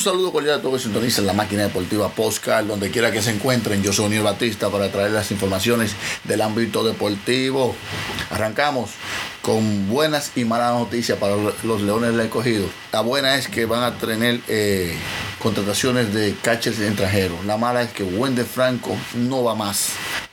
Un 0.00 0.04
saludo 0.04 0.32
cordial 0.32 0.60
a 0.60 0.62
todos 0.62 0.76
que 0.76 0.84
sintonizan 0.84 1.26
la 1.26 1.34
máquina 1.34 1.64
deportiva 1.64 2.08
Postcard, 2.08 2.64
donde 2.64 2.90
quiera 2.90 3.12
que 3.12 3.20
se 3.20 3.32
encuentren. 3.32 3.82
Yo 3.82 3.92
soy 3.92 4.06
Uniel 4.06 4.22
Batista 4.22 4.70
para 4.70 4.90
traer 4.90 5.10
las 5.10 5.30
informaciones 5.30 5.94
del 6.24 6.40
ámbito 6.40 6.82
deportivo. 6.82 7.76
Arrancamos 8.30 8.92
con 9.42 9.90
buenas 9.90 10.32
y 10.36 10.46
malas 10.46 10.72
noticias 10.72 11.18
para 11.18 11.36
los 11.36 11.82
Leones 11.82 12.12
del 12.12 12.20
Escogido. 12.20 12.64
La 12.92 13.02
buena 13.02 13.34
es 13.34 13.48
que 13.48 13.66
van 13.66 13.82
a 13.82 13.98
tener 13.98 14.40
eh, 14.48 14.96
contrataciones 15.38 16.14
de 16.14 16.34
catchers 16.40 16.80
extranjeros. 16.80 17.44
La 17.44 17.58
mala 17.58 17.82
es 17.82 17.92
que 17.92 18.02
Wendell 18.02 18.46
Franco 18.46 18.96
no 19.14 19.44
va 19.44 19.54
más. 19.54 19.90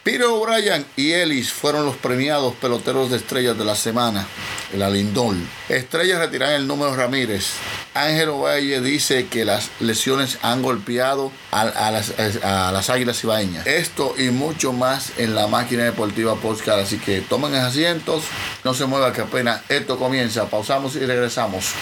Peter 0.08 0.26
O'Brien 0.26 0.86
y 0.96 1.12
Ellis 1.12 1.52
fueron 1.52 1.86
los 1.86 1.98
premiados 1.98 2.56
peloteros 2.56 3.12
de 3.12 3.18
estrellas 3.18 3.58
de 3.58 3.66
la 3.66 3.76
semana, 3.76 4.26
la 4.74 4.90
Lindol. 4.90 5.36
Estrellas 5.68 6.20
retiran 6.20 6.54
el 6.54 6.66
número 6.66 6.96
Ramírez. 6.96 7.56
Ángel 7.94 8.30
Ovalle 8.30 8.80
dice 8.80 9.28
que 9.28 9.44
las 9.44 9.70
lesiones 9.82 10.40
han 10.44 10.62
golpeado 10.62 11.34
a, 11.52 11.92
las, 11.92 12.14
a 12.42 12.72
las 12.72 12.90
águilas 12.90 13.22
ibaeñas. 13.22 13.68
Esto 13.68 14.16
y 14.18 14.30
mucho 14.30 14.72
más 14.72 15.12
en 15.18 15.36
la 15.36 15.48
máquina 15.48 15.84
deportiva 15.84 16.36
podcast. 16.36 16.80
Así 16.84 17.00
que 17.00 17.20
tomen 17.20 17.54
asientos, 17.56 18.24
no 18.64 18.74
se 18.74 18.86
mueva 18.86 19.12
que 19.12 19.20
apenas 19.20 19.60
esto 19.68 20.00
comienza. 20.00 20.50
Pausamos 20.50 20.96
y 20.96 21.00
regresamos. 21.00 21.74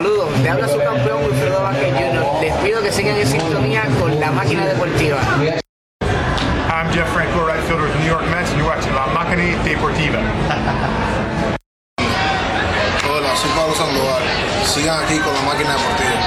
Saludos, 0.00 0.30
le 0.38 0.48
habla 0.48 0.68
su 0.68 0.78
campeón 0.78 1.24
Wilfredo 1.24 1.60
Vázquez 1.60 1.92
Jr. 1.92 2.40
Les 2.40 2.54
pido 2.58 2.80
que 2.82 2.92
sigan 2.92 3.16
en 3.16 3.26
sintonía 3.26 3.82
con 3.98 4.20
la 4.20 4.30
máquina 4.30 4.64
deportiva. 4.64 5.18
Deportiva. 9.78 10.18
Hola, 13.08 13.36
soy 13.36 13.50
Pablo 13.50 13.74
Sandoval. 13.76 14.22
Sigan 14.64 15.04
aquí 15.04 15.18
con 15.18 15.32
la 15.32 15.42
máquina 15.42 15.70
deportiva. 15.70 16.18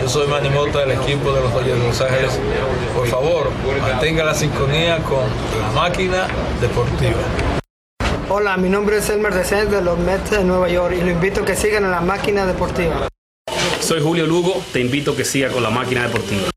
Yo 0.00 0.08
soy 0.08 0.26
Manny 0.26 0.48
Mota 0.48 0.78
del 0.86 0.92
equipo 0.92 1.34
de 1.34 1.42
los 1.42 1.52
Dodgers 1.52 1.78
de 1.78 1.86
Los 1.86 2.00
Ángeles. 2.00 2.40
Por 2.96 3.06
favor, 3.08 3.50
mantenga 3.82 4.24
la 4.24 4.32
sintonía 4.32 5.02
con 5.02 5.24
la 5.60 5.70
máquina 5.78 6.28
deportiva. 6.62 7.20
Hola, 8.30 8.56
mi 8.56 8.70
nombre 8.70 8.96
es 8.96 9.10
Elmer 9.10 9.34
Descent 9.34 9.68
de 9.68 9.82
los 9.82 9.98
Mets 9.98 10.30
de 10.30 10.44
Nueva 10.44 10.70
York 10.70 10.94
y 10.98 11.02
lo 11.02 11.10
invito 11.10 11.42
a 11.42 11.44
que 11.44 11.56
sigan 11.56 11.84
en 11.84 11.90
la 11.90 12.00
máquina 12.00 12.46
deportiva. 12.46 13.06
Soy 13.80 14.00
Julio 14.00 14.26
Lugo, 14.26 14.62
te 14.72 14.80
invito 14.80 15.10
a 15.10 15.16
que 15.16 15.26
siga 15.26 15.50
con 15.50 15.62
la 15.62 15.68
máquina 15.68 16.04
deportiva. 16.04 16.48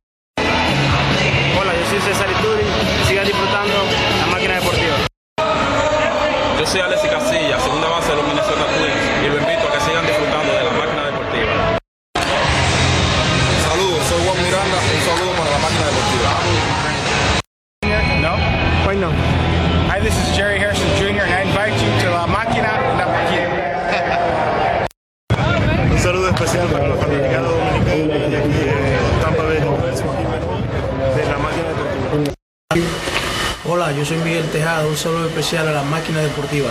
Máquina 36.06 36.22
deportiva. 36.22 36.70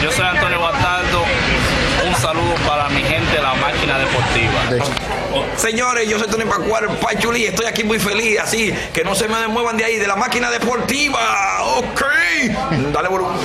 Yo 0.00 0.12
soy 0.12 0.24
Antonio 0.24 0.60
Bastardo, 0.60 1.24
un 2.06 2.14
saludo 2.14 2.54
para 2.64 2.88
mi 2.88 3.02
gente 3.02 3.34
de 3.34 3.42
la 3.42 3.54
máquina 3.54 3.98
deportiva. 3.98 5.42
Señores, 5.56 6.08
yo 6.08 6.16
soy 6.16 6.28
Tony 6.28 6.44
Pacuar, 6.44 6.86
Pachuli, 7.00 7.46
estoy 7.46 7.66
aquí 7.66 7.82
muy 7.82 7.98
feliz, 7.98 8.38
así 8.38 8.72
que 8.94 9.02
no 9.02 9.16
se 9.16 9.26
me 9.26 9.48
muevan 9.48 9.76
de 9.76 9.86
ahí, 9.86 9.96
de 9.96 10.06
la 10.06 10.14
máquina 10.14 10.52
deportiva. 10.52 11.64
Ok. 11.78 12.04
Dale, 12.92 13.08
volumen. 13.08 13.36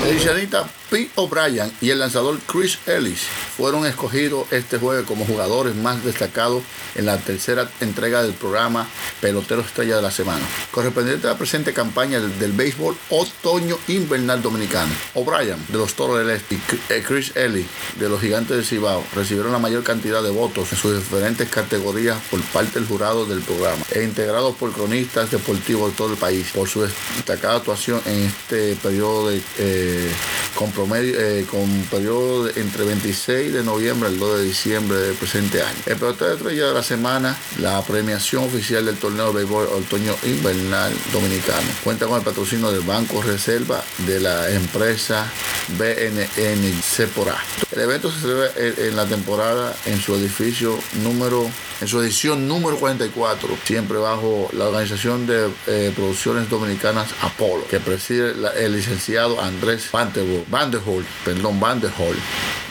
O'Brien 1.16 1.72
y 1.82 1.90
el 1.90 2.00
lanzador 2.00 2.40
Chris 2.46 2.78
Ellis 2.86 3.22
fueron 3.58 3.86
escogidos 3.86 4.52
este 4.52 4.78
jueves 4.78 5.06
como 5.06 5.26
jugadores 5.26 5.76
más 5.76 6.04
destacados 6.04 6.64
en 6.96 7.06
la 7.06 7.18
tercera 7.18 7.70
entrega 7.82 8.24
del 8.24 8.34
programa 8.34 8.88
Pelotero 9.20 9.62
Estrella 9.62 9.98
de 9.98 10.02
la 10.02 10.12
Semana, 10.12 10.46
correspondiente 10.72 11.28
a 11.28 11.32
la 11.32 11.38
presente 11.38 11.74
campaña 11.74 12.20
del, 12.20 12.52
béisbol 12.54 12.96
otoño 13.10 13.78
invernal 13.88 14.42
dominicano. 14.42 14.92
O'Brien 15.16 15.58
de 15.68 15.78
los 15.78 15.94
Toros 15.96 16.20
del 16.20 16.30
Este 16.30 16.56
y 16.56 16.62
eh, 16.90 17.04
Chris 17.06 17.36
Ellis 17.36 17.66
de 18.00 18.08
los 18.08 18.22
Gigantes 18.22 18.56
del 18.56 18.66
Cibao 18.66 19.04
recibieron 19.14 19.52
la 19.52 19.60
mayor 19.60 19.84
cantidad 19.84 20.24
de 20.24 20.30
votos 20.30 20.72
en 20.72 20.78
sus 20.78 20.96
diferentes 20.98 21.50
categorías 21.50 22.18
por 22.32 22.42
parte 22.42 22.80
del 22.80 22.88
jurado 22.88 23.26
del 23.26 23.42
programa 23.42 23.84
e 23.92 24.04
integrados 24.04 24.56
por 24.56 24.72
cronistas 24.72 25.32
deportivos 25.32 25.92
de 25.92 25.98
todo 25.98 26.12
el 26.14 26.18
país 26.18 26.52
por 26.54 26.70
su 26.70 26.82
destacada 26.82 27.58
actuación 27.58 28.02
en 28.06 28.24
este 28.24 28.76
periodo 28.76 29.30
de 29.30 29.42
eh, 29.58 30.12
con 30.56 30.72
promedio 30.86 31.20
eh, 31.20 31.46
con 31.50 31.68
periodo 31.90 32.44
de 32.46 32.62
entre 32.62 32.86
26 32.86 33.54
de 33.54 33.64
noviembre 33.64 34.08
al 34.08 34.20
2 34.20 34.38
de 34.38 34.44
diciembre 34.46 34.98
del 34.98 35.16
presente 35.16 35.64
año. 35.64 35.78
El 35.88 35.96
pelotero 35.96 36.34
estrella 36.36 36.68
de 36.68 36.74
la 36.76 36.84
semana, 36.84 37.36
la 37.60 37.82
premiación 37.82 38.44
oficial 38.44 38.86
del 38.86 38.98
torneo 38.98 39.28
de 39.28 39.34
béisbol 39.34 39.66
otoño 39.66 40.16
invernal 40.24 40.94
dominicano. 41.12 41.68
Cuenta 41.84 42.06
con 42.06 42.20
el 42.20 42.24
patrocinio 42.24 42.72
del 42.72 42.82
Banco 42.82 43.20
Reserva 43.24 43.84
de 44.06 44.20
la 44.20 44.52
empresa 44.52 45.26
BNN 45.70 46.64
Sepora. 46.96 47.36
El 47.72 47.82
evento 47.82 48.10
se 48.10 48.22
celebra 48.22 48.52
en, 48.56 48.74
en 48.78 48.96
la 48.96 49.06
temporada 49.06 49.76
en 49.86 50.00
su 50.00 50.16
edificio 50.16 50.80
número 51.04 51.50
en 51.82 51.88
su 51.88 52.02
edición 52.02 52.48
número 52.48 52.78
44, 52.78 53.58
siempre 53.66 53.98
bajo 53.98 54.50
la 54.54 54.66
organización 54.66 55.28
de 55.28 55.50
eh, 55.68 55.92
producciones 55.94 56.50
dominicanas 56.50 57.10
Apolo, 57.22 57.68
que 57.68 57.80
preside 57.80 58.34
el 58.58 58.74
licenciado 58.74 59.42
Andrés 59.42 59.90
Vanderhol, 59.92 60.46
Vanderhol, 60.50 61.06
perdón. 61.26 61.60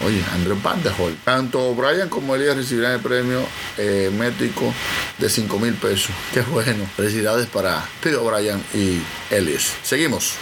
Oye, 0.04 0.24
Andrés 0.32 0.62
Vanderhol. 0.62 1.16
Tanto 1.24 1.74
Brian 1.74 2.08
como 2.08 2.34
Elías 2.34 2.56
recibirán 2.56 2.92
el 2.92 3.00
premio 3.00 3.40
eh, 3.76 4.10
métrico 4.16 4.72
de 5.18 5.28
5 5.28 5.58
mil 5.58 5.74
pesos. 5.74 6.14
Qué 6.32 6.40
bueno. 6.40 6.86
Felicidades 6.96 7.46
para 7.46 7.86
Peter 8.00 8.18
O'Brien 8.18 8.62
y 8.72 9.00
Elias. 9.30 9.72
Seguimos. 9.82 10.38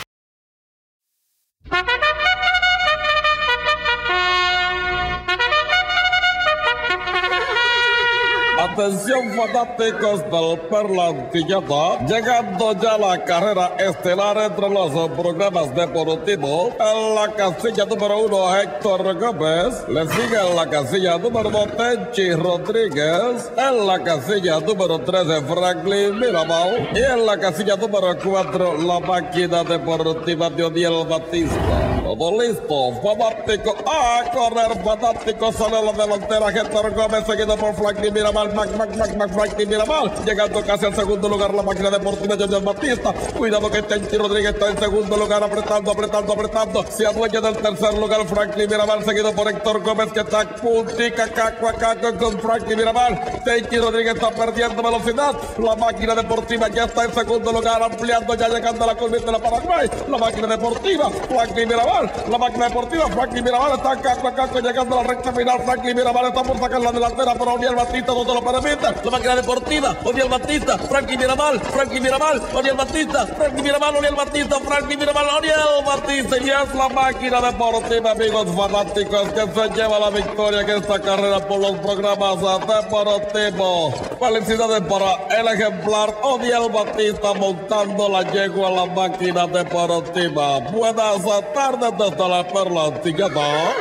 Atención 8.72 9.30
fanáticos 9.36 10.22
del 10.30 10.58
Perla 10.70 11.08
Antilleta, 11.08 12.06
llegando 12.06 12.72
ya 12.80 12.96
la 12.96 13.22
carrera 13.22 13.76
estelar 13.78 14.38
entre 14.38 14.70
los 14.70 15.10
programas 15.10 15.74
deportivos. 15.74 16.72
En 16.80 17.14
la 17.14 17.30
casilla 17.34 17.84
número 17.84 18.20
uno, 18.20 18.56
Héctor 18.56 19.18
Gómez. 19.18 19.86
Le 19.88 20.08
sigue 20.08 20.40
en 20.40 20.56
la 20.56 20.70
casilla 20.70 21.18
número 21.18 21.50
dos, 21.50 21.68
Tenchi 21.76 22.32
Rodríguez. 22.32 23.52
En 23.58 23.86
la 23.86 24.02
casilla 24.02 24.58
número 24.60 24.98
13, 25.00 25.42
Franklin 25.42 26.18
Mirabal. 26.18 26.88
Y 26.94 26.98
en 26.98 27.26
la 27.26 27.36
casilla 27.36 27.76
número 27.76 28.16
cuatro, 28.24 28.78
la 28.78 29.00
máquina 29.00 29.64
deportiva 29.64 30.48
de 30.48 30.64
Odiel 30.64 31.06
Batista. 31.06 32.01
Todo 32.12 32.42
listo, 32.42 32.92
fanático, 33.00 33.74
a 33.86 34.30
correr, 34.32 34.84
fanático, 34.84 35.50
sale 35.50 35.82
la 35.82 35.92
delantera, 35.92 36.50
Héctor 36.50 36.94
Gómez, 36.94 37.24
seguido 37.26 37.56
por 37.56 37.74
Franklin 37.74 38.12
Mirabal, 38.12 38.54
Mac, 38.54 38.68
Mac, 38.76 38.94
Mac, 38.96 39.16
Mac, 39.16 39.32
Franklin 39.32 39.68
Mirabal, 39.70 40.12
llegando 40.26 40.62
casi 40.62 40.84
al 40.84 40.94
segundo 40.94 41.26
lugar 41.26 41.54
la 41.54 41.62
máquina 41.62 41.88
deportiva 41.88 42.36
Junior 42.36 42.62
Batista, 42.62 43.14
cuidado 43.38 43.70
que 43.70 43.80
Tenchi 43.80 44.18
Rodríguez 44.18 44.52
está 44.52 44.68
en 44.68 44.78
segundo 44.78 45.16
lugar, 45.16 45.42
apretando, 45.42 45.90
apretando, 45.90 46.32
apretando, 46.34 46.84
se 46.90 47.06
adueña 47.06 47.40
del 47.40 47.56
tercer 47.56 47.94
lugar 47.94 48.26
Franklin 48.26 48.68
Mirabal, 48.68 49.02
seguido 49.06 49.32
por 49.32 49.48
Héctor 49.48 49.82
Gómez, 49.82 50.12
que 50.12 50.20
está 50.20 50.44
puntica, 50.56 51.28
caco 51.28 51.68
a 51.68 51.72
caco 51.72 52.18
con 52.18 52.38
Franklin 52.40 52.76
Mirabal, 52.76 53.42
Tenchi 53.42 53.78
Rodríguez 53.78 54.16
está 54.16 54.30
perdiendo 54.32 54.82
velocidad, 54.82 55.34
la 55.56 55.76
máquina 55.76 56.14
deportiva 56.14 56.68
ya 56.68 56.84
está 56.84 57.04
en 57.06 57.14
segundo 57.14 57.52
lugar, 57.52 57.82
ampliando, 57.82 58.34
ya 58.34 58.48
llegando 58.48 58.84
a 58.84 58.88
la 58.88 58.94
curva 58.96 59.16
de 59.16 59.32
la 59.32 59.38
Paraguay, 59.38 59.90
la 60.10 60.18
máquina 60.18 60.46
deportiva, 60.46 61.10
Franklin 61.10 61.68
Mirabal, 61.68 62.01
la 62.28 62.38
máquina 62.38 62.68
deportiva, 62.68 63.06
Franklin 63.08 63.44
Mirabal 63.44 63.72
está 63.72 64.00
caco 64.00 64.28
a 64.28 64.60
llegando 64.60 64.98
a 64.98 65.02
la 65.02 65.08
recta 65.08 65.32
final, 65.32 65.60
Franklin 65.64 65.96
Mirabal 65.96 66.26
está 66.26 66.42
por 66.42 66.58
sacar 66.58 66.80
la 66.80 66.92
delantera, 66.92 67.32
pero 67.34 67.54
Oniel 67.54 67.74
Batista 67.74 68.12
no 68.12 68.24
se 68.24 68.34
lo 68.34 68.42
permite, 68.42 69.04
la 69.04 69.10
máquina 69.10 69.36
deportiva, 69.36 69.96
Oniel 70.04 70.28
Batista, 70.28 70.78
Franklin 70.78 71.20
Mirabal, 71.20 71.60
Franklin 71.60 72.02
Mirabal, 72.02 72.42
Oniel 72.54 72.76
Batista, 72.76 73.26
Franklin 73.26 73.64
Mirabal, 73.64 73.96
Oniel 73.96 74.14
Batista, 74.14 74.60
Franklin 74.60 74.98
Mirabal, 74.98 75.26
Oniel 75.38 75.84
Batista, 75.86 76.36
y 76.38 76.50
es 76.50 76.74
la 76.74 76.88
máquina 76.88 77.40
deportiva, 77.40 78.10
amigos 78.10 78.48
fanáticos, 78.56 79.28
que 79.32 79.40
se 79.40 79.68
lleva 79.74 79.98
la 79.98 80.10
victoria 80.10 80.60
en 80.60 80.70
esta 80.70 81.00
carrera 81.00 81.40
por 81.46 81.60
los 81.60 81.78
programas 81.78 82.38
deportivos. 82.40 83.94
Felicidades 84.18 84.82
para 84.82 85.38
el 85.38 85.48
ejemplar 85.48 86.14
Oniel 86.22 86.70
Batista 86.70 87.34
montando 87.34 88.08
la 88.08 88.22
yegua 88.32 88.68
a 88.68 88.70
la 88.70 88.86
máquina 88.86 89.46
deportiva. 89.46 90.60
Buenas 90.70 91.22
tardes 91.54 91.91
desde 91.98 92.28
la 92.28 92.46
Perla 92.46 92.84
Antigua. 92.86 93.74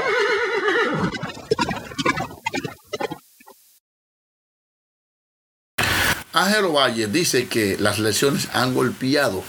Ángel 6.33 6.67
Valle 6.67 7.07
dice 7.07 7.47
que 7.47 7.77
las 7.77 7.99
lesiones 7.99 8.47
han 8.53 8.73
golpeado 8.73 9.43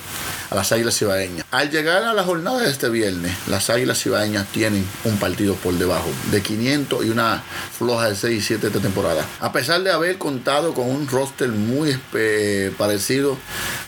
a 0.50 0.54
las 0.56 0.72
Águilas 0.72 0.98
Cibaeñas. 0.98 1.46
Al 1.50 1.70
llegar 1.70 2.02
a 2.02 2.12
la 2.12 2.24
jornada 2.24 2.58
de 2.58 2.70
este 2.70 2.88
viernes, 2.88 3.32
las 3.46 3.70
Águilas 3.70 4.02
Cibaeñas 4.02 4.46
tienen 4.48 4.86
un 5.04 5.16
partido 5.16 5.54
por 5.54 5.74
debajo 5.74 6.10
de 6.30 6.42
500 6.42 7.06
y 7.06 7.10
una 7.10 7.42
floja 7.78 8.08
de 8.08 8.16
6 8.16 8.36
y 8.36 8.40
7 8.42 8.66
esta 8.66 8.80
temporada. 8.80 9.24
A 9.40 9.52
pesar 9.52 9.82
de 9.82 9.92
haber 9.92 10.18
contado 10.18 10.74
con 10.74 10.90
un 10.90 11.06
roster 11.08 11.48
muy 11.48 11.96
eh, 12.14 12.72
parecido 12.76 13.38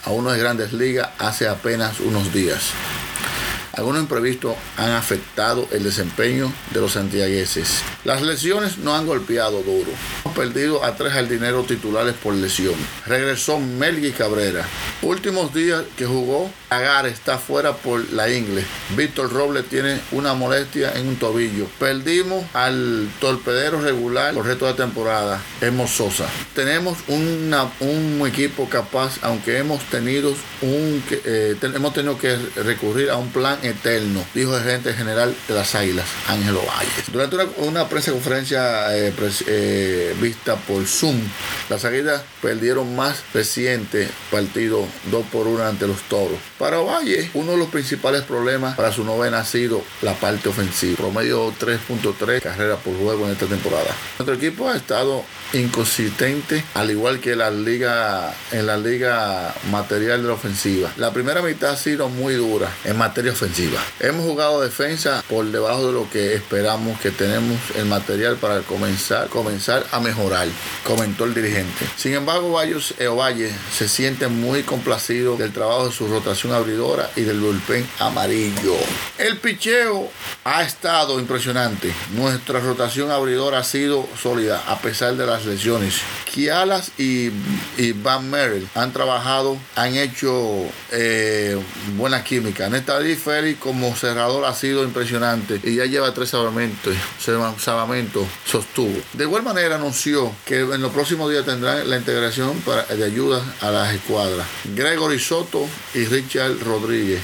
a 0.05 0.11
uno 0.11 0.31
de 0.31 0.39
grandes 0.39 0.73
ligas 0.73 1.11
hace 1.19 1.49
apenas 1.49 2.01
unos 2.01 2.33
días. 2.33 2.71
Algunos 3.77 4.03
imprevistos 4.03 4.55
han 4.77 4.91
afectado 4.93 5.67
el 5.73 5.83
desempeño 5.83 6.53
de 6.73 6.81
los 6.81 6.93
santiagueses. 6.93 7.83
Las 8.05 8.23
lesiones 8.23 8.79
no 8.79 8.95
han 8.95 9.07
golpeado 9.07 9.63
duro. 9.63 9.91
Hemos 10.25 10.37
perdido 10.37 10.85
a 10.85 10.95
tres 10.95 11.13
jardineros 11.13 11.67
titulares 11.67 12.15
por 12.15 12.35
lesión. 12.35 12.75
Regresó 13.07 13.59
Melgui 13.59 14.13
Cabrera. 14.13 14.65
Últimos 15.03 15.53
días 15.53 15.83
que 15.97 16.07
jugó, 16.07 16.51
Agar 16.71 17.07
está 17.07 17.39
fuera 17.39 17.73
por 17.75 18.13
la 18.13 18.29
ingle. 18.31 18.65
Víctor 18.97 19.33
Robles 19.33 19.67
tiene 19.67 20.01
una 20.13 20.35
molestia 20.35 20.93
en 20.95 21.09
un 21.09 21.17
tobillo. 21.17 21.67
Perdimos 21.79 22.45
al 22.53 23.09
torpedero 23.21 23.81
regular 23.81 24.35
por 24.35 24.47
resto 24.47 24.67
de 24.67 24.75
temporada, 24.75 25.41
Hemos 25.61 25.91
Sosa. 25.91 26.27
Tenemos 26.55 26.99
una, 27.09 27.71
un 27.81 28.25
equipo 28.27 28.69
capaz, 28.69 29.19
aunque 29.23 29.59
hemos 29.59 29.83
tenido 29.85 30.35
un 30.63 31.03
eh, 31.25 31.57
hemos 31.63 31.93
tenido 31.93 32.19
que 32.19 32.37
recurrir 32.57 33.11
a 33.11 33.17
un 33.17 33.31
plan 33.31 33.59
eterno, 33.65 34.25
dijo 34.35 34.57
el 34.57 34.63
gerente 34.63 34.93
general 34.95 35.35
de 35.49 35.55
las 35.55 35.75
Águilas, 35.75 36.07
Ángelo 36.29 36.63
Valles. 36.65 37.13
Durante 37.13 37.37
una, 37.37 37.47
una 37.59 37.89
prensa 37.89 38.13
conferencia 38.13 38.97
eh, 38.97 39.13
eh, 39.47 40.15
vista 40.21 40.57
por 40.57 40.87
Zoom, 40.87 41.19
las 41.69 41.85
Águilas 41.85 42.23
perdieron 42.43 42.95
más 42.95 43.23
reciente 43.33 44.09
partido 44.31 44.87
2 45.11 45.27
por 45.33 45.47
1 45.47 45.65
ante 45.65 45.87
los 45.87 46.03
Toros. 46.03 46.39
Para 46.59 46.79
Valle, 46.79 47.31
uno 47.35 47.53
de 47.53 47.59
los 47.59 47.69
principales 47.69 48.23
problemas 48.23 48.77
para 48.77 48.93
su 48.93 49.05
novena 49.05 49.39
ha 49.39 49.45
sido 49.45 49.83
la 50.03 50.15
parte 50.15 50.49
ofensiva. 50.49 50.97
Promedio 50.97 51.53
3.3 51.53 52.41
carreras 52.41 52.79
por 52.85 52.97
juego 52.97 53.27
en 53.27 53.33
esta 53.33 53.47
temporada. 53.47 53.91
Nuestro 54.19 54.35
equipo 54.35 54.69
ha 54.69 54.77
estado 54.77 55.25
inconsistente, 55.53 56.65
al 56.75 56.91
igual 56.91 57.21
que 57.21 57.37
la 57.37 57.51
liga, 57.51 58.35
en 58.53 58.67
la 58.67 58.77
liga 58.77 59.55
material 59.71 60.23
de 60.23 60.29
la 60.29 60.35
ofensiva. 60.35 60.93
La 60.97 61.13
primera 61.13 61.43
mitad 61.43 61.71
ha 61.71 61.77
sido 61.77 62.09
muy 62.09 62.35
dura 62.35 62.69
en 62.85 62.97
materia 62.99 63.33
ofensiva. 63.33 63.54
Hemos 64.01 64.25
jugado 64.25 64.61
defensa 64.61 65.23
por 65.29 65.45
debajo 65.47 65.87
de 65.87 65.93
lo 65.93 66.11
que 66.11 66.35
esperamos 66.35 66.99
que 66.99 67.13
tenemos 67.13 67.57
el 67.77 67.85
material 67.85 68.35
para 68.37 68.63
comenzar, 68.63 69.29
comenzar 69.29 69.87
a 69.93 70.01
mejorar, 70.01 70.49
comentó 70.83 71.25
el 71.25 71.35
dirigente. 71.35 71.87
Sin 71.97 72.15
embargo, 72.15 72.51
Valles 72.51 72.95
Valle 73.17 73.53
se 73.73 73.89
siente 73.89 74.27
muy 74.27 74.65
complacido 74.65 75.37
del 75.37 75.53
trabajo 75.53 75.87
de 75.87 75.93
su 75.93 76.09
rotación 76.09 76.53
abridora 76.53 77.11
y 77.15 77.21
del 77.21 77.39
bullpen 77.39 77.87
amarillo. 78.01 78.75
El 79.19 79.37
picheo 79.39 80.11
ha 80.43 80.65
estado 80.65 81.21
impresionante. 81.21 81.95
Nuestra 82.13 82.59
rotación 82.59 83.13
abridora 83.13 83.59
ha 83.59 83.65
sido 83.65 84.09
sólida 84.21 84.65
a 84.67 84.81
pesar 84.81 85.15
de 85.15 85.27
las 85.27 85.47
lesiones. 85.47 86.01
Kialas 86.25 86.91
y, 86.99 87.31
Van 88.03 88.29
Merrill 88.29 88.69
han 88.75 88.93
trabajado, 88.93 89.57
han 89.77 89.95
hecho 89.95 90.65
eh, 90.91 91.57
buena 91.97 92.25
química. 92.25 92.69
Néstor 92.69 93.05
Como 93.53 93.95
cerrador 93.95 94.47
ha 94.47 94.55
sido 94.55 94.85
impresionante 94.85 95.61
y 95.63 95.77
ya 95.77 95.85
lleva 95.85 96.15
tres 96.15 96.31
salvamentos. 96.31 96.95
Salvamento 97.59 98.27
sostuvo. 98.47 98.99
De 99.13 99.25
igual 99.25 99.43
manera 99.43 99.77
anunció 99.77 100.33
que 100.47 100.61
en 100.61 100.81
los 100.81 100.93
próximos 100.93 101.31
días 101.31 101.45
tendrán 101.45 101.89
la 101.89 101.99
integración 101.99 102.63
de 102.89 103.05
ayuda 103.05 103.43
a 103.61 103.71
las 103.71 103.95
escuadras. 103.95 104.47
Gregory 104.75 105.19
Soto 105.19 105.67
y 105.93 106.07
Richard 106.07 106.59
Rodríguez 106.65 107.21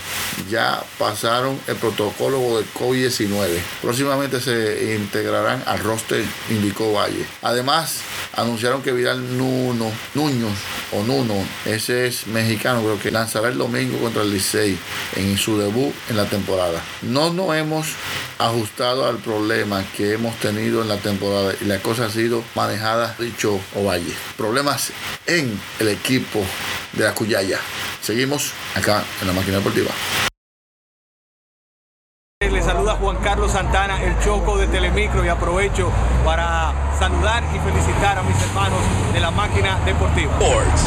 ya 0.50 0.82
pasaron 0.98 1.58
el 1.66 1.76
protocolo 1.76 2.58
de 2.58 2.66
COVID-19. 2.78 3.48
Próximamente 3.80 4.40
se 4.40 4.94
integrarán 4.94 5.62
al 5.66 5.78
roster, 5.78 6.22
indicó 6.50 6.92
Valle. 6.92 7.24
Además, 7.42 8.00
anunciaron 8.36 8.82
que 8.82 8.92
Vidal 8.92 9.38
Nuno, 9.38 9.90
Nuños 10.14 10.52
o 10.92 11.02
Nuno, 11.02 11.34
ese 11.64 12.06
es 12.06 12.26
mexicano, 12.26 12.82
creo 12.82 13.00
que 13.00 13.10
lanzará 13.10 13.48
el 13.48 13.58
domingo 13.58 13.98
contra 13.98 14.22
el 14.22 14.32
Licey 14.32 14.78
en 15.16 15.38
su 15.38 15.58
debut 15.58 15.94
en 16.10 16.16
la 16.16 16.26
temporada. 16.26 16.82
No 17.02 17.32
nos 17.32 17.54
hemos 17.54 17.94
ajustado 18.38 19.06
al 19.06 19.16
problema 19.16 19.82
que 19.96 20.12
hemos 20.12 20.36
tenido 20.36 20.82
en 20.82 20.88
la 20.88 20.96
temporada 20.96 21.54
y 21.60 21.64
la 21.64 21.78
cosa 21.78 22.06
ha 22.06 22.10
sido 22.10 22.42
manejada, 22.54 23.14
dicho 23.18 23.58
Ovalle. 23.74 24.12
Problemas 24.36 24.92
en 25.26 25.58
el 25.78 25.88
equipo 25.88 26.44
de 26.92 27.04
la 27.04 27.14
Cuyaya. 27.14 27.58
Seguimos 28.02 28.52
acá 28.74 29.04
en 29.20 29.28
la 29.28 29.32
máquina 29.32 29.58
deportiva. 29.58 29.90
Le 32.40 32.62
saluda 32.62 32.96
Juan 32.96 33.16
Carlos 33.18 33.30
Santana, 33.50 34.02
el 34.02 34.16
Choco 34.20 34.56
de 34.56 34.68
Telemicro 34.68 35.24
y 35.24 35.28
aprovecho 35.28 35.90
para 36.24 36.72
saludar 36.98 37.42
y 37.54 37.58
felicitar 37.58 38.18
a 38.18 38.22
mis 38.22 38.36
hermanos 38.42 38.78
de 39.12 39.20
la 39.20 39.30
máquina 39.30 39.80
deportiva. 39.84 40.30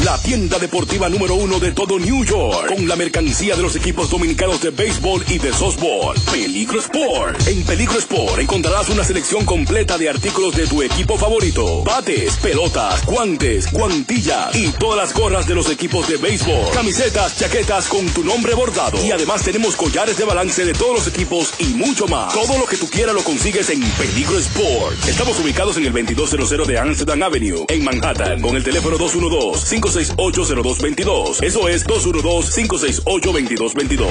La 0.04 0.16
tienda 0.18 0.58
deportiva 0.58 1.08
número 1.08 1.34
uno 1.34 1.58
de 1.58 1.72
todo 1.72 1.98
New 1.98 2.24
York, 2.24 2.68
con 2.68 2.88
la 2.88 2.96
mercancía 2.96 3.56
de 3.56 3.62
los 3.62 3.76
equipos 3.76 4.08
dominicanos 4.10 4.62
de 4.62 4.70
béisbol 4.70 5.24
y 5.28 5.38
de 5.38 5.52
softball. 5.52 6.16
Peligro 6.30 6.78
Sport. 6.78 7.48
En 7.48 7.64
Peligro 7.64 7.98
Sport 7.98 8.38
encontrarás 8.38 8.88
una 8.88 9.04
selección 9.04 9.44
completa 9.44 9.98
de 9.98 10.08
artículos 10.08 10.54
de 10.54 10.66
tu 10.66 10.82
equipo 10.82 11.18
favorito. 11.18 11.82
Bates, 11.82 12.36
pelotas, 12.36 13.04
guantes, 13.04 13.70
guantillas 13.72 14.54
y 14.54 14.70
todas 14.72 14.96
las 14.96 15.12
gorras 15.12 15.46
de 15.46 15.54
los 15.54 15.68
equipos 15.68 16.08
de 16.08 16.16
béisbol. 16.16 16.70
Camisetas, 16.72 17.36
chaquetas 17.38 17.88
con 17.88 18.06
tu 18.10 18.24
nombre 18.24 18.54
bordado. 18.54 19.04
Y 19.04 19.10
además 19.10 19.42
tenemos 19.42 19.76
collares 19.76 20.16
de 20.16 20.24
balance 20.24 20.64
de 20.64 20.72
todos 20.72 20.94
los 20.94 21.06
equipos 21.08 21.54
y 21.58 21.74
mucho 21.74 22.06
más. 22.06 22.32
Todo 22.32 22.53
lo 22.58 22.66
que 22.66 22.76
tú 22.76 22.88
quieras 22.88 23.14
lo 23.14 23.22
consigues 23.22 23.70
en 23.70 23.80
Peligro 23.80 24.36
Sport. 24.38 25.08
Estamos 25.08 25.38
ubicados 25.40 25.76
en 25.76 25.86
el 25.86 25.92
2200 25.92 26.66
de 26.66 26.78
Amsterdam 26.78 27.22
Avenue, 27.22 27.64
en 27.68 27.84
Manhattan, 27.84 28.40
con 28.40 28.56
el 28.56 28.64
teléfono 28.64 28.96
212-568-0222. 28.98 31.42
Eso 31.42 31.68
es 31.68 31.86
212-568-2222. 31.86 34.08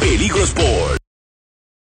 Peligro 0.00 0.42
Sport. 0.44 0.99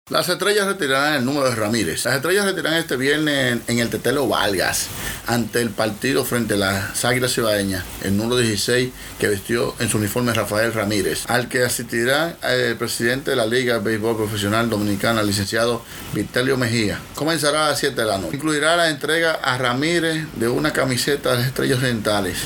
Las 0.10 0.28
estrellas 0.28 0.68
retirarán 0.68 1.14
el 1.14 1.24
número 1.24 1.50
de 1.50 1.56
Ramírez. 1.56 2.04
Las 2.04 2.16
estrellas 2.16 2.44
retirarán 2.44 2.78
este 2.78 2.98
viernes 2.98 3.62
en, 3.68 3.80
el 3.80 3.90
Tetelo 3.90 4.28
Valgas 4.28 4.88
ante 5.28 5.62
el 5.62 5.70
partido 5.70 6.26
frente 6.26 6.56
a 6.56 6.58
las 6.58 7.06
Águilas 7.06 7.34
Cibaeñas, 7.34 7.86
el 8.04 8.18
número 8.18 8.36
16 8.36 8.92
que 9.18 9.30
vistió 9.30 9.74
en 9.80 9.88
su 9.88 10.00
uniforme 10.00 10.34
Rafael 10.34 10.74
Ramírez, 10.74 11.24
al 11.30 11.48
que 11.48 11.64
asistirá 11.64 12.36
el 12.44 12.76
presidente 12.76 13.32
de 13.32 13.38
la 13.38 13.46
Liga 13.46 13.76
de 13.76 13.80
Béisbol 13.80 14.18
Profesional 14.18 14.70
Dominicana, 14.70 15.22
el 15.22 15.28
licenciado 15.28 15.86
Vitelio 16.14 16.58
Mejía. 16.58 17.00
Comenzará 17.16 17.68
a 17.68 17.70
las 17.70 17.80
7 17.80 18.02
de 18.02 18.06
la 18.06 18.18
noche. 18.18 18.36
Incluirá 18.36 18.76
la 18.76 18.90
entrega 18.90 19.36
a 19.36 19.58
Ramírez 19.58 20.26
de 20.36 20.50
una 20.50 20.74
camiseta 20.74 21.32
de 21.32 21.38
las 21.38 21.48
Estrellas 21.48 21.80
Orientales. 21.80 22.40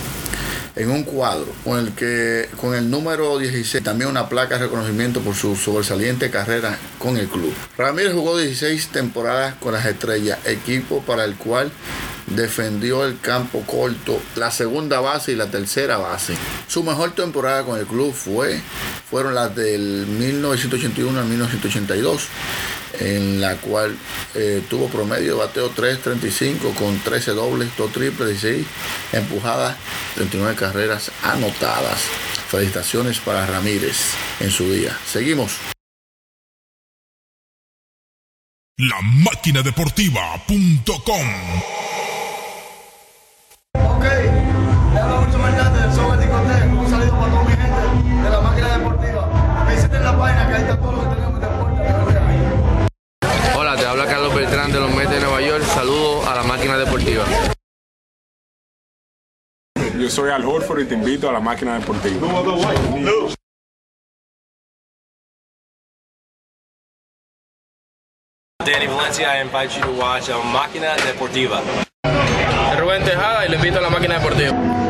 En 0.77 0.91
un 0.91 1.03
cuadro 1.03 1.47
con 1.63 1.79
el 1.79 1.93
que 1.93 2.49
con 2.59 2.75
el 2.75 2.89
número 2.89 3.37
16 3.37 3.83
también 3.83 4.09
una 4.09 4.29
placa 4.29 4.57
de 4.57 4.65
reconocimiento 4.65 5.21
por 5.21 5.35
su 5.35 5.55
sobresaliente 5.55 6.29
carrera 6.29 6.77
con 6.99 7.17
el 7.17 7.27
club. 7.27 7.53
Ramírez 7.77 8.13
jugó 8.13 8.37
16 8.37 8.89
temporadas 8.89 9.55
con 9.55 9.73
las 9.73 9.85
Estrellas, 9.85 10.39
equipo 10.45 11.01
para 11.01 11.25
el 11.25 11.35
cual 11.35 11.71
defendió 12.27 13.05
el 13.05 13.19
campo 13.19 13.63
corto, 13.65 14.21
la 14.35 14.51
segunda 14.51 14.99
base 14.99 15.31
y 15.31 15.35
la 15.35 15.49
tercera 15.49 15.97
base. 15.97 16.35
Su 16.67 16.83
mejor 16.83 17.11
temporada 17.11 17.63
con 17.63 17.79
el 17.79 17.85
club 17.85 18.13
fue 18.13 18.61
fueron 19.09 19.35
las 19.35 19.55
del 19.55 20.05
1981 20.07 21.19
al 21.19 21.25
1982 21.25 22.27
en 22.99 23.41
la 23.41 23.55
cual 23.57 23.95
eh, 24.35 24.63
tuvo 24.69 24.87
promedio 24.87 25.33
de 25.33 25.39
bateo 25.39 25.73
3.35 25.73 26.73
con 26.73 26.97
13 26.99 27.31
dobles, 27.31 27.69
2 27.77 27.91
triples, 27.91 28.41
16 28.41 28.65
empujadas, 29.13 29.77
39 30.15 30.55
carreras 30.55 31.11
anotadas. 31.23 31.99
Felicitaciones 32.49 33.19
para 33.19 33.45
Ramírez 33.45 34.13
en 34.39 34.51
su 34.51 34.71
día. 34.71 34.97
Seguimos. 35.05 35.57
La 38.77 39.01
máquina 39.01 39.63
deportiva.com 39.63 41.86
Hernández 45.45 46.59
del. 46.59 46.73
Un 46.73 46.89
saludo 46.89 47.19
para 47.19 47.31
toda 47.31 47.43
mi 47.43 47.51
gente 47.51 48.23
de 48.23 48.29
la 48.29 48.41
máquina 48.41 48.77
deportiva. 48.77 49.65
Visiten 49.69 50.03
la 50.03 50.17
página 50.17 50.47
que 50.47 50.53
ahí 50.53 50.61
está 50.61 50.79
todo 50.79 50.91
lo 50.91 51.01
que 51.01 51.15
tenemos 51.15 51.39
de 51.39 51.47
deporte. 51.47 51.81
Hola, 53.57 53.75
te 53.75 53.85
habla 53.85 54.05
Carlos 54.05 54.35
Beltrán 54.35 54.71
de 54.71 54.79
los 54.79 54.95
Mets 54.95 55.11
de 55.11 55.19
Nueva 55.19 55.41
York. 55.41 55.63
Saludos 55.63 56.27
a 56.27 56.35
la 56.35 56.43
máquina 56.43 56.77
deportiva. 56.77 57.23
Yo 59.99 60.09
soy 60.09 60.29
Al 60.29 60.45
Horford 60.45 60.81
y 60.81 60.85
te 60.85 60.93
invito 60.93 61.29
a 61.29 61.33
la 61.33 61.39
máquina 61.39 61.79
deportiva. 61.79 62.27
Danny 68.59 68.85
Valencia, 68.85 69.33
I 69.33 69.41
invite 69.41 69.73
you 69.75 69.81
to 69.81 69.91
watch 69.93 70.29
uh, 70.29 70.43
Máquina 70.51 70.95
Deportiva. 70.97 71.61
Rubén 72.77 73.03
Tejada 73.03 73.45
y 73.45 73.49
le 73.49 73.55
invito 73.55 73.79
a 73.79 73.81
la 73.81 73.89
máquina 73.89 74.19
deportiva. 74.19 74.86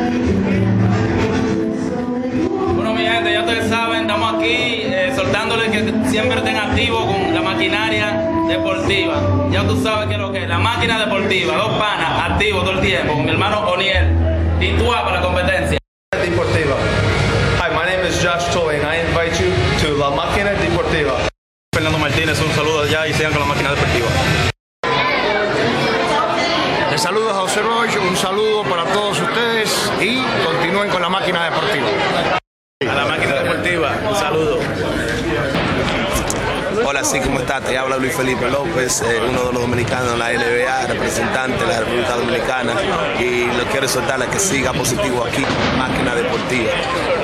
Mi 3.07 3.15
gente, 3.15 3.33
ya 3.33 3.39
ustedes 3.41 3.69
saben, 3.69 4.01
estamos 4.01 4.35
aquí 4.35 4.81
eh, 4.83 5.13
soltándoles 5.15 5.69
que 5.69 6.09
siempre 6.09 6.37
estén 6.37 6.57
activos 6.57 7.05
con 7.05 7.33
la 7.33 7.41
maquinaria 7.41 8.21
deportiva. 8.47 9.15
Ya 9.51 9.65
tú 9.65 9.81
sabes 9.81 10.07
que 10.07 10.15
es 10.15 10.19
lo 10.19 10.31
que 10.31 10.43
es, 10.43 10.49
la 10.49 10.57
máquina 10.57 10.99
deportiva, 10.99 11.55
dos 11.55 11.77
panas, 11.77 12.31
activos 12.31 12.63
todo 12.63 12.73
el 12.73 12.81
tiempo, 12.81 13.13
con 13.13 13.25
mi 13.25 13.31
hermano 13.31 13.61
Oniel, 13.67 14.07
titúa 14.59 15.03
para 15.03 15.17
la 15.17 15.21
competencia. 15.21 15.77
Deportiva. 16.11 16.75
Hi, 17.59 17.69
my 17.73 17.85
name 17.85 18.05
is 18.07 18.21
Josh 18.21 18.51
Toy 18.53 18.75
and 18.75 18.85
I 18.85 18.99
invite 19.07 19.39
you 19.39 19.51
to 19.81 19.97
La 19.97 20.09
Máquina 20.09 20.51
Deportiva. 20.51 21.13
Fernando 21.73 21.99
Martínez, 21.99 22.39
un 22.41 22.51
saludo 22.53 22.83
allá 22.83 23.07
y 23.07 23.13
sigan 23.13 23.31
con 23.31 23.41
la 23.41 23.47
máquina 23.47 23.69
deportiva. 23.71 24.07
Les 26.91 27.01
saludo 27.01 27.29
a 27.29 27.33
José 27.35 27.61
Roy, 27.61 27.89
un 28.09 28.17
saludo 28.17 28.63
para 28.63 28.83
todos 28.85 29.21
ustedes 29.21 29.91
y 30.01 30.23
continúen 30.43 30.89
con 30.89 31.01
la 31.01 31.09
máquina 31.09 31.45
deportiva. 31.45 31.87
A 32.79 32.93
la 32.93 33.05
máquina 33.05 33.33
deportiva, 33.41 33.91
un 34.07 34.15
saludo. 34.15 34.59
Hola, 37.09 37.21
sí, 37.21 37.25
¿cómo 37.25 37.39
está? 37.39 37.61
Te 37.61 37.77
habla 37.77 37.95
Luis 37.95 38.13
Felipe 38.13 38.49
López, 38.49 39.01
eh, 39.01 39.21
uno 39.29 39.45
de 39.45 39.53
los 39.53 39.61
dominicanos 39.61 40.11
de 40.11 40.17
la 40.17 40.33
NBA, 40.33 40.87
representante 40.87 41.63
de 41.63 41.71
la 41.71 41.79
República 41.79 42.15
Dominicana, 42.15 42.73
y 43.17 43.45
lo 43.45 43.63
quiero 43.71 43.85
exhortar 43.85 44.21
a 44.21 44.25
que 44.29 44.37
siga 44.37 44.73
positivo 44.73 45.23
aquí, 45.23 45.45
máquina 45.77 46.13
deportiva, 46.15 46.71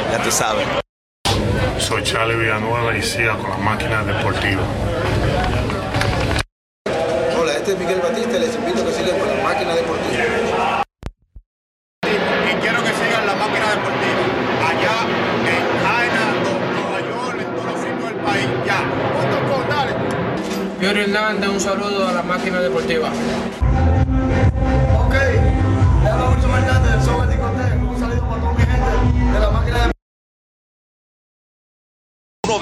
ya 0.09 0.23
tú 0.23 0.31
sabes. 0.31 0.65
Soy 1.79 2.01
Charlie 2.03 2.37
Villanueva 2.37 2.95
y 2.95 3.01
siga 3.01 3.35
con 3.37 3.49
la 3.49 3.57
máquina 3.57 4.03
deportiva. 4.05 4.61
Hola, 7.37 7.53
este 7.53 7.73
es 7.73 7.77
Miguel 7.77 7.99
Batista 7.99 8.22
Piero 20.83 20.99
Hernández, 20.99 21.49
un 21.49 21.61
saludo 21.61 22.09
a 22.09 22.11
la 22.11 22.23
máquina 22.23 22.59
deportiva. 22.59 23.07
Ok, 25.07 25.15
hablo 26.11 26.31
mucho 26.31 26.49
Hernández 26.49 26.91
del 26.91 27.01
Sober 27.01 27.29
Discoteca. 27.29 27.75
Un 27.89 27.97
saludo 27.97 28.29
para 28.29 28.41
toda 28.41 28.53
mi 28.53 28.63
gente 28.63 29.33
de 29.33 29.39
la 29.39 29.49
máquina 29.49 29.77
deportiva. 29.77 29.92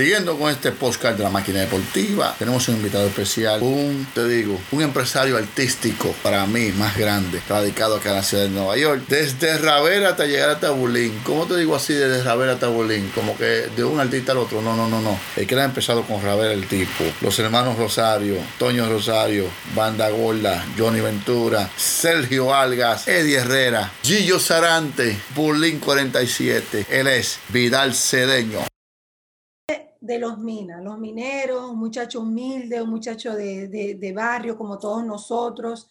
Siguiendo 0.00 0.38
con 0.38 0.50
este 0.50 0.72
podcast 0.72 1.18
de 1.18 1.24
la 1.24 1.28
máquina 1.28 1.60
deportiva, 1.60 2.34
tenemos 2.38 2.66
un 2.70 2.76
invitado 2.76 3.06
especial, 3.06 3.60
un, 3.60 4.06
te 4.14 4.26
digo, 4.26 4.58
un 4.70 4.80
empresario 4.80 5.36
artístico 5.36 6.14
para 6.22 6.46
mí 6.46 6.72
más 6.72 6.96
grande, 6.96 7.42
radicado 7.46 7.96
acá 7.96 8.08
en 8.08 8.14
la 8.14 8.22
ciudad 8.22 8.44
de 8.44 8.48
Nueva 8.48 8.78
York. 8.78 9.02
Desde 9.08 9.58
Ravera 9.58 10.08
hasta 10.08 10.24
llegar 10.24 10.48
a 10.48 10.58
Tabulín. 10.58 11.20
¿Cómo 11.22 11.44
te 11.44 11.58
digo 11.58 11.76
así 11.76 11.92
desde 11.92 12.22
Ravera 12.22 12.52
a 12.52 12.58
Tabulín? 12.58 13.10
Como 13.14 13.36
que 13.36 13.68
de 13.76 13.84
un 13.84 14.00
artista 14.00 14.32
al 14.32 14.38
otro. 14.38 14.62
No, 14.62 14.74
no, 14.74 14.88
no, 14.88 15.02
no. 15.02 15.20
El 15.36 15.46
que 15.46 15.54
ha 15.54 15.64
empezado 15.64 16.02
con 16.04 16.22
Ravera 16.22 16.54
el 16.54 16.66
tipo. 16.66 17.04
Los 17.20 17.38
hermanos 17.38 17.76
Rosario, 17.76 18.36
Toño 18.58 18.88
Rosario, 18.88 19.48
Banda 19.74 20.08
Gorda, 20.08 20.64
Johnny 20.78 21.00
Ventura, 21.00 21.68
Sergio 21.76 22.54
Algas, 22.54 23.06
Eddie 23.06 23.36
Herrera, 23.36 23.92
Gillo 24.02 24.38
Sarante, 24.40 25.20
Bulín 25.34 25.78
47. 25.78 26.86
Él 26.88 27.06
es 27.06 27.38
Vidal 27.50 27.94
Cedeño. 27.94 28.60
De 30.00 30.18
los 30.18 30.38
minas, 30.38 30.82
los 30.82 30.98
mineros, 30.98 31.70
un 31.70 31.78
muchacho 31.78 32.20
humilde, 32.20 32.80
un 32.80 32.90
muchacho 32.90 33.34
de, 33.34 33.68
de, 33.68 34.12
barrio 34.12 34.56
como 34.56 34.78
todos 34.78 35.04
nosotros. 35.04 35.90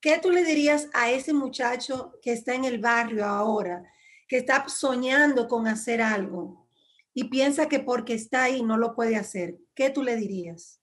¿Qué 0.00 0.18
tú 0.18 0.30
le 0.30 0.44
dirías 0.44 0.88
a 0.94 1.10
ese 1.10 1.32
muchacho 1.32 2.18
que 2.22 2.32
está 2.32 2.54
en 2.54 2.64
el 2.64 2.78
barrio 2.78 3.24
ahora, 3.24 3.84
que 4.28 4.38
está 4.38 4.68
soñando 4.68 5.48
con 5.48 5.66
hacer 5.66 6.00
algo 6.00 6.66
y 7.14 7.24
piensa 7.24 7.68
que 7.68 7.80
porque 7.80 8.14
está 8.14 8.44
ahí 8.44 8.62
no 8.62 8.76
lo 8.76 8.94
puede 8.94 9.16
hacer? 9.16 9.58
¿Qué 9.74 9.90
tú 9.90 10.02
le 10.02 10.16
dirías? 10.16 10.80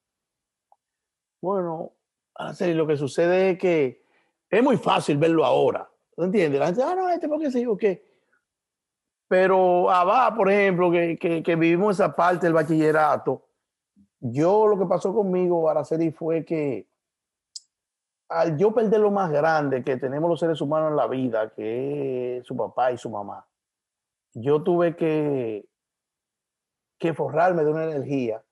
Bueno, 1.42 1.94
Araceli, 2.36 2.74
lo 2.74 2.86
que 2.86 2.98
sucede 2.98 3.52
es 3.52 3.58
que 3.58 4.04
es 4.50 4.64
muy 4.64 4.78
fácil 4.78 5.18
verlo 5.18 5.46
ahora. 5.46 5.90
¿No 6.18 6.26
entiendes? 6.26 6.62
Ah, 6.62 6.96
no, 6.96 7.10
este 7.10 7.30
porque 7.30 7.50
sí, 7.50 7.66
o 7.66 7.78
qué. 7.78 8.09
Pero 9.30 9.92
Abba, 9.92 10.36
por 10.36 10.50
ejemplo, 10.52 10.92
que, 10.92 11.16
que, 11.20 11.44
que, 11.44 11.56
vivimos 11.56 11.96
esa 11.98 12.16
parte 12.16 12.48
del 12.48 12.54
bachillerato, 12.54 13.46
yo 14.20 14.66
lo 14.66 14.78
que 14.80 14.88
pasó 14.88 15.14
conmigo, 15.14 15.70
Araceli, 15.70 16.12
fue 16.12 16.44
que 16.44 16.88
al 18.28 18.58
yo 18.58 18.74
perder 18.74 19.00
lo 19.02 19.12
más 19.12 19.32
grande 19.32 19.84
que 19.84 19.98
tenemos 19.98 20.28
los 20.32 20.40
seres 20.40 20.60
humanos 20.62 20.90
en 20.90 20.96
la 20.96 21.08
vida, 21.08 21.54
que 21.54 22.38
es 22.38 22.48
su 22.48 22.58
papá 22.58 22.92
y 22.92 22.98
su 22.98 23.12
mamá, 23.12 23.48
yo 24.34 24.64
tuve 24.64 24.96
que, 24.96 25.70
que 26.98 27.14
forrarme 27.14 27.64
de 27.64 27.72
una 27.72 27.84
energía 27.84 28.44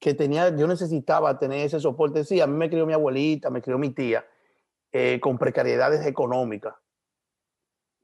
que 0.00 0.12
tenía, 0.12 0.48
yo 0.56 0.66
necesitaba 0.66 1.38
tener 1.38 1.66
ese 1.66 1.78
soporte. 1.78 2.24
Sí, 2.24 2.40
a 2.40 2.48
mí 2.48 2.56
me 2.56 2.68
crió 2.68 2.84
mi 2.84 2.94
abuelita, 2.94 3.48
me 3.48 3.62
crió 3.62 3.78
mi 3.78 3.90
tía, 3.90 4.26
eh, 4.90 5.20
con 5.20 5.38
precariedades 5.38 6.04
económicas 6.04 6.74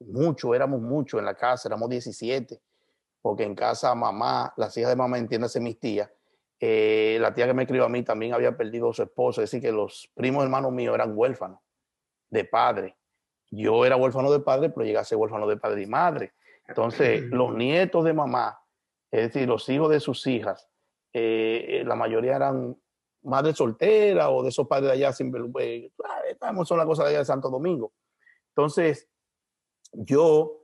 mucho, 0.07 0.53
éramos 0.53 0.81
muchos 0.81 1.19
en 1.19 1.25
la 1.25 1.35
casa, 1.35 1.69
éramos 1.69 1.89
17, 1.89 2.61
porque 3.21 3.43
en 3.43 3.55
casa 3.55 3.93
mamá, 3.95 4.53
las 4.57 4.75
hijas 4.77 4.89
de 4.89 4.95
mamá, 4.95 5.17
entiéndase 5.17 5.59
mis 5.59 5.79
tías, 5.79 6.09
eh, 6.59 7.17
la 7.19 7.33
tía 7.33 7.45
que 7.45 7.53
me 7.53 7.67
crió 7.67 7.85
a 7.85 7.89
mí 7.89 8.03
también 8.03 8.33
había 8.33 8.55
perdido 8.55 8.89
a 8.89 8.93
su 8.93 9.03
esposo, 9.03 9.41
es 9.41 9.51
decir, 9.51 9.61
que 9.61 9.71
los 9.71 10.09
primos 10.13 10.43
hermanos 10.43 10.71
míos 10.71 10.95
eran 10.95 11.17
huérfanos 11.17 11.59
de 12.29 12.45
padre. 12.45 12.97
Yo 13.51 13.85
era 13.85 13.97
huérfano 13.97 14.31
de 14.31 14.39
padre, 14.39 14.69
pero 14.69 14.85
llegué 14.85 14.97
a 14.97 15.03
ser 15.03 15.17
huérfano 15.17 15.47
de 15.47 15.57
padre 15.57 15.83
y 15.83 15.85
madre. 15.85 16.33
Entonces, 16.67 17.23
los 17.23 17.53
nietos 17.53 18.05
de 18.05 18.13
mamá, 18.13 18.59
es 19.11 19.33
decir, 19.33 19.47
los 19.47 19.67
hijos 19.69 19.89
de 19.89 19.99
sus 19.99 20.25
hijas, 20.25 20.69
eh, 21.11 21.83
la 21.85 21.95
mayoría 21.95 22.35
eran 22.35 22.75
madres 23.23 23.57
solteras 23.57 24.27
o 24.31 24.41
de 24.41 24.49
esos 24.49 24.67
padres 24.67 24.87
de 24.87 24.93
allá, 24.93 25.13
sin, 25.13 25.33
eh, 25.59 25.91
son 26.65 26.77
las 26.77 26.87
cosas 26.87 27.05
de 27.05 27.09
allá 27.11 27.19
de 27.19 27.25
Santo 27.25 27.49
Domingo. 27.49 27.93
Entonces, 28.49 29.09
yo 29.93 30.59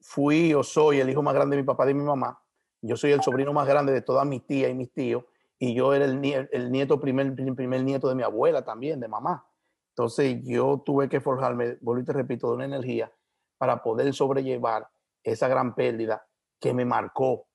fui 0.00 0.54
o 0.54 0.62
soy 0.62 1.00
el 1.00 1.10
hijo 1.10 1.22
más 1.22 1.34
grande 1.34 1.56
de 1.56 1.62
mi 1.62 1.66
papá 1.66 1.84
y 1.84 1.88
de 1.88 1.94
mi 1.94 2.04
mamá. 2.04 2.42
Yo 2.82 2.96
soy 2.96 3.12
el 3.12 3.22
sobrino 3.22 3.52
más 3.52 3.66
grande 3.68 3.92
de 3.92 4.02
todas 4.02 4.26
mis 4.26 4.44
tías 4.46 4.70
y 4.70 4.74
mis 4.74 4.92
tíos. 4.92 5.24
y 5.62 5.74
yo 5.74 5.92
era 5.92 6.06
el, 6.06 6.20
nie- 6.22 6.48
el 6.52 6.72
nieto, 6.72 6.98
primer, 6.98 7.34
primer 7.54 7.84
nieto 7.84 8.08
de 8.08 8.14
mi 8.14 8.22
abuela 8.22 8.64
también, 8.64 8.98
de 8.98 9.08
mamá. 9.08 9.46
Entonces 9.90 10.40
yo 10.42 10.82
tuve 10.86 11.08
que 11.10 11.20
forjarme, 11.20 11.76
vuelvo 11.82 12.00
y 12.00 12.04
te 12.06 12.14
repito, 12.14 12.48
de 12.48 12.54
una 12.54 12.64
energía 12.64 13.12
para 13.58 13.82
poder 13.82 14.14
sobrellevar 14.14 14.88
esa 15.22 15.48
gran 15.48 15.74
pérdida 15.74 16.26
que 16.58 16.72
me 16.72 16.86
marcó, 16.86 17.46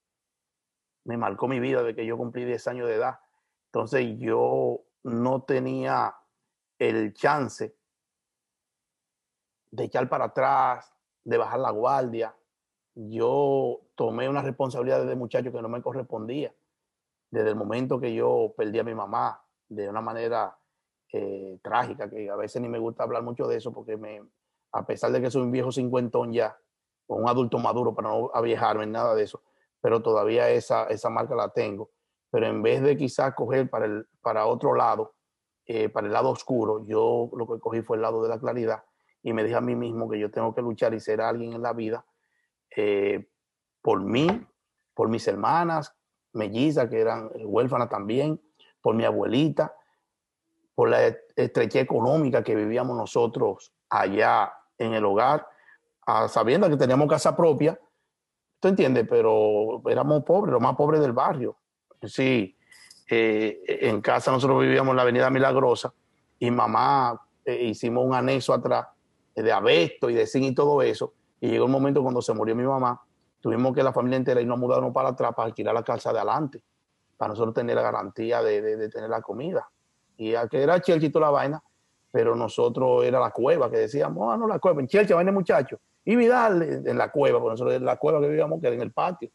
me 1.04 1.16
marcó 1.16 1.48
mi 1.48 1.58
vida 1.58 1.82
de 1.82 1.96
que 1.96 2.06
yo 2.06 2.16
cumplí 2.16 2.44
10 2.44 2.66
años 2.68 2.86
de 2.88 2.94
edad. 2.94 3.18
Entonces 3.72 4.06
yo 4.18 4.84
no 5.02 5.42
tenía 5.42 6.14
el 6.78 7.12
chance 7.12 7.75
de 9.76 9.84
echar 9.84 10.08
para 10.08 10.26
atrás, 10.26 10.90
de 11.22 11.36
bajar 11.36 11.60
la 11.60 11.70
guardia. 11.70 12.34
Yo 12.94 13.82
tomé 13.94 14.28
una 14.28 14.42
responsabilidad 14.42 15.02
desde 15.02 15.16
muchacho 15.16 15.52
que 15.52 15.60
no 15.60 15.68
me 15.68 15.82
correspondía. 15.82 16.54
Desde 17.30 17.50
el 17.50 17.56
momento 17.56 18.00
que 18.00 18.14
yo 18.14 18.54
perdí 18.56 18.78
a 18.78 18.84
mi 18.84 18.94
mamá 18.94 19.44
de 19.68 19.88
una 19.88 20.00
manera 20.00 20.58
eh, 21.12 21.58
trágica, 21.62 22.08
que 22.08 22.30
a 22.30 22.36
veces 22.36 22.62
ni 22.62 22.68
me 22.68 22.78
gusta 22.78 23.02
hablar 23.02 23.22
mucho 23.22 23.46
de 23.46 23.56
eso 23.56 23.72
porque 23.72 23.96
me, 23.96 24.22
a 24.72 24.86
pesar 24.86 25.12
de 25.12 25.20
que 25.20 25.30
soy 25.30 25.42
un 25.42 25.50
viejo 25.50 25.70
cincuentón 25.70 26.32
ya, 26.32 26.56
o 27.08 27.16
un 27.16 27.28
adulto 27.28 27.58
maduro 27.58 27.94
para 27.94 28.08
no 28.08 28.30
aviejarme, 28.32 28.86
nada 28.86 29.14
de 29.14 29.24
eso, 29.24 29.42
pero 29.80 30.02
todavía 30.02 30.48
esa, 30.50 30.84
esa 30.84 31.10
marca 31.10 31.34
la 31.34 31.50
tengo. 31.50 31.90
Pero 32.30 32.46
en 32.46 32.62
vez 32.62 32.82
de 32.82 32.96
quizás 32.96 33.34
coger 33.34 33.68
para, 33.68 33.84
el, 33.84 34.08
para 34.22 34.46
otro 34.46 34.74
lado, 34.74 35.14
eh, 35.66 35.88
para 35.88 36.06
el 36.06 36.12
lado 36.12 36.30
oscuro, 36.30 36.84
yo 36.86 37.30
lo 37.36 37.46
que 37.46 37.60
cogí 37.60 37.82
fue 37.82 37.96
el 37.96 38.02
lado 38.02 38.22
de 38.22 38.28
la 38.28 38.38
claridad 38.38 38.82
y 39.26 39.32
me 39.32 39.42
dije 39.42 39.56
a 39.56 39.60
mí 39.60 39.74
mismo 39.74 40.08
que 40.08 40.20
yo 40.20 40.30
tengo 40.30 40.54
que 40.54 40.62
luchar 40.62 40.94
y 40.94 41.00
ser 41.00 41.20
alguien 41.20 41.52
en 41.52 41.60
la 41.60 41.72
vida 41.72 42.06
eh, 42.76 43.28
por 43.82 44.00
mí, 44.00 44.28
por 44.94 45.08
mis 45.08 45.26
hermanas 45.26 45.92
mellizas 46.32 46.88
que 46.88 47.00
eran 47.00 47.28
huérfanas 47.34 47.88
también, 47.88 48.40
por 48.80 48.94
mi 48.94 49.04
abuelita, 49.04 49.74
por 50.76 50.90
la 50.90 51.08
estrechez 51.34 51.82
económica 51.82 52.44
que 52.44 52.54
vivíamos 52.54 52.96
nosotros 52.96 53.72
allá 53.90 54.52
en 54.78 54.92
el 54.92 55.04
hogar, 55.04 55.44
sabiendo 56.28 56.68
que 56.68 56.76
teníamos 56.76 57.08
casa 57.08 57.34
propia, 57.34 57.76
¿tú 58.60 58.68
entiendes? 58.68 59.06
Pero 59.10 59.82
éramos 59.88 60.22
pobres, 60.22 60.52
los 60.52 60.62
más 60.62 60.76
pobres 60.76 61.00
del 61.00 61.12
barrio. 61.12 61.56
Sí, 62.00 62.56
eh, 63.10 63.60
en 63.66 64.00
casa 64.00 64.30
nosotros 64.30 64.62
vivíamos 64.62 64.92
en 64.92 64.96
la 64.96 65.02
avenida 65.02 65.30
Milagrosa 65.30 65.92
y 66.38 66.48
mamá 66.52 67.20
eh, 67.44 67.64
hicimos 67.64 68.04
un 68.04 68.14
anexo 68.14 68.54
atrás 68.54 68.86
de 69.42 69.52
abesto 69.52 70.10
y 70.10 70.14
de 70.14 70.26
zinc 70.26 70.44
y 70.44 70.54
todo 70.54 70.82
eso. 70.82 71.14
Y 71.40 71.48
llegó 71.48 71.66
un 71.66 71.70
momento 71.70 72.02
cuando 72.02 72.22
se 72.22 72.32
murió 72.32 72.56
mi 72.56 72.64
mamá, 72.64 73.00
tuvimos 73.40 73.74
que 73.74 73.82
la 73.82 73.92
familia 73.92 74.16
entera 74.16 74.40
irnos 74.40 74.56
a 74.56 74.60
mudarnos 74.60 74.92
para 74.92 75.10
atrás 75.10 75.32
para 75.34 75.46
alquilar 75.46 75.74
la 75.74 75.82
casa 75.82 76.12
de 76.12 76.18
adelante, 76.18 76.62
para 77.16 77.30
nosotros 77.30 77.54
tener 77.54 77.76
la 77.76 77.82
garantía 77.82 78.42
de, 78.42 78.60
de, 78.60 78.88
tener 78.88 79.10
la 79.10 79.20
comida. 79.20 79.68
Y 80.16 80.34
a 80.34 80.48
que 80.48 80.62
era 80.62 80.80
toda 80.80 81.26
la 81.26 81.30
vaina, 81.30 81.62
pero 82.10 82.34
nosotros 82.34 83.04
era 83.04 83.20
la 83.20 83.30
cueva 83.30 83.70
que 83.70 83.76
decíamos, 83.76 84.32
ah, 84.32 84.36
no, 84.36 84.48
la 84.48 84.58
cueva, 84.58 84.80
en 84.80 84.88
Chelsea, 84.88 85.14
vaina 85.14 85.32
muchacho. 85.32 85.78
Y 86.04 86.16
Vidal 86.16 86.62
en, 86.62 86.88
en 86.88 86.98
la 86.98 87.10
cueva, 87.10 87.38
porque 87.38 87.52
nosotros 87.52 87.74
en 87.74 87.84
la 87.84 87.96
cueva 87.96 88.20
que 88.20 88.28
vivíamos, 88.28 88.60
que 88.60 88.68
era 88.68 88.76
en 88.76 88.82
el 88.82 88.92
patio, 88.92 89.30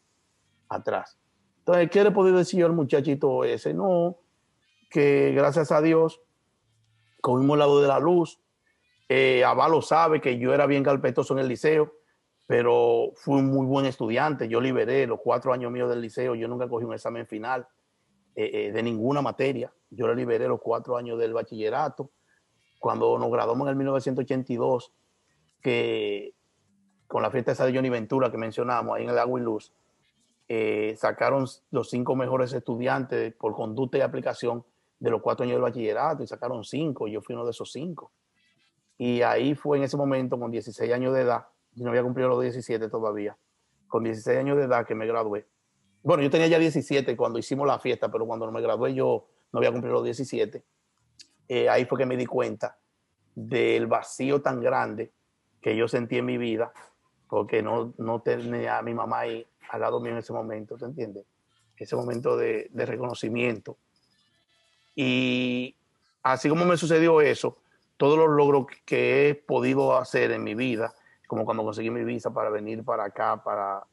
atrás. 0.68 1.16
Entonces, 1.58 1.90
¿qué 1.90 2.02
le 2.02 2.10
podido 2.10 2.38
decir 2.38 2.60
yo 2.60 2.66
al 2.66 2.72
muchachito 2.72 3.44
ese? 3.44 3.72
No, 3.72 4.16
que 4.90 5.32
gracias 5.32 5.70
a 5.70 5.80
Dios 5.80 6.20
cogimos 7.20 7.54
el 7.54 7.60
lado 7.60 7.80
de 7.80 7.88
la 7.88 8.00
luz. 8.00 8.40
Eh, 9.14 9.44
Avalo 9.44 9.82
sabe 9.82 10.22
que 10.22 10.38
yo 10.38 10.54
era 10.54 10.64
bien 10.64 10.82
carpetoso 10.82 11.34
en 11.34 11.40
el 11.40 11.48
liceo, 11.48 11.92
pero 12.46 13.10
fui 13.14 13.40
un 13.40 13.50
muy 13.50 13.66
buen 13.66 13.84
estudiante. 13.84 14.48
Yo 14.48 14.58
liberé 14.58 15.06
los 15.06 15.20
cuatro 15.20 15.52
años 15.52 15.70
míos 15.70 15.90
del 15.90 16.00
liceo. 16.00 16.34
Yo 16.34 16.48
nunca 16.48 16.66
cogí 16.66 16.86
un 16.86 16.94
examen 16.94 17.26
final 17.26 17.68
eh, 18.34 18.50
eh, 18.54 18.72
de 18.72 18.82
ninguna 18.82 19.20
materia. 19.20 19.70
Yo 19.90 20.08
le 20.08 20.14
liberé 20.14 20.48
los 20.48 20.62
cuatro 20.62 20.96
años 20.96 21.18
del 21.18 21.34
bachillerato. 21.34 22.10
Cuando 22.78 23.18
nos 23.18 23.30
graduamos 23.30 23.66
en 23.66 23.72
el 23.72 23.76
1982, 23.76 24.94
que 25.60 26.34
con 27.06 27.20
la 27.22 27.30
fiesta 27.30 27.52
esa 27.52 27.66
de 27.66 27.74
Johnny 27.74 27.90
Ventura 27.90 28.30
que 28.30 28.38
mencionamos 28.38 28.96
ahí 28.96 29.04
en 29.04 29.10
el 29.10 29.18
Agua 29.18 29.38
y 29.38 29.42
Luz, 29.42 29.74
eh, 30.48 30.94
sacaron 30.96 31.44
los 31.70 31.90
cinco 31.90 32.16
mejores 32.16 32.50
estudiantes 32.54 33.34
por 33.34 33.52
conducta 33.52 33.98
y 33.98 34.00
aplicación 34.00 34.64
de 34.98 35.10
los 35.10 35.20
cuatro 35.20 35.44
años 35.44 35.56
del 35.56 35.62
bachillerato 35.64 36.22
y 36.22 36.26
sacaron 36.26 36.64
cinco. 36.64 37.08
Yo 37.08 37.20
fui 37.20 37.34
uno 37.34 37.44
de 37.44 37.50
esos 37.50 37.70
cinco. 37.70 38.10
Y 39.04 39.22
ahí 39.22 39.56
fue 39.56 39.78
en 39.78 39.82
ese 39.82 39.96
momento, 39.96 40.38
con 40.38 40.52
16 40.52 40.92
años 40.92 41.12
de 41.12 41.22
edad, 41.22 41.46
yo 41.74 41.82
no 41.82 41.90
había 41.90 42.04
cumplido 42.04 42.28
los 42.28 42.40
17 42.40 42.88
todavía, 42.88 43.36
con 43.88 44.04
16 44.04 44.38
años 44.38 44.56
de 44.56 44.62
edad 44.62 44.86
que 44.86 44.94
me 44.94 45.08
gradué. 45.08 45.44
Bueno, 46.04 46.22
yo 46.22 46.30
tenía 46.30 46.46
ya 46.46 46.60
17 46.60 47.16
cuando 47.16 47.40
hicimos 47.40 47.66
la 47.66 47.80
fiesta, 47.80 48.12
pero 48.12 48.24
cuando 48.26 48.48
me 48.52 48.60
gradué 48.60 48.94
yo 48.94 49.26
no 49.50 49.58
había 49.58 49.72
cumplido 49.72 49.94
los 49.94 50.04
17. 50.04 50.62
Eh, 51.48 51.68
ahí 51.68 51.84
fue 51.84 51.98
que 51.98 52.06
me 52.06 52.16
di 52.16 52.26
cuenta 52.26 52.78
del 53.34 53.88
vacío 53.88 54.40
tan 54.40 54.60
grande 54.60 55.10
que 55.60 55.76
yo 55.76 55.88
sentí 55.88 56.18
en 56.18 56.26
mi 56.26 56.38
vida, 56.38 56.72
porque 57.28 57.60
no, 57.60 57.94
no 57.98 58.20
tenía 58.20 58.78
a 58.78 58.82
mi 58.82 58.94
mamá 58.94 59.18
ahí 59.18 59.44
al 59.70 59.80
lado 59.80 59.98
mío 59.98 60.12
en 60.12 60.18
ese 60.18 60.32
momento, 60.32 60.76
¿te 60.76 60.84
entiendes? 60.84 61.26
Ese 61.76 61.96
momento 61.96 62.36
de, 62.36 62.68
de 62.70 62.86
reconocimiento. 62.86 63.78
Y 64.94 65.74
así 66.22 66.48
como 66.48 66.64
me 66.64 66.76
sucedió 66.76 67.20
eso, 67.20 67.58
todos 67.96 68.18
los 68.18 68.28
logros 68.28 68.66
que 68.84 69.28
he 69.28 69.34
podido 69.34 69.96
hacer 69.96 70.30
en 70.32 70.42
mi 70.44 70.54
vida, 70.54 70.94
como 71.26 71.44
cuando 71.44 71.62
conseguí 71.64 71.90
mi 71.90 72.04
visa 72.04 72.32
para 72.32 72.50
venir 72.50 72.84
para 72.84 73.04
acá, 73.04 73.42
para 73.42 73.86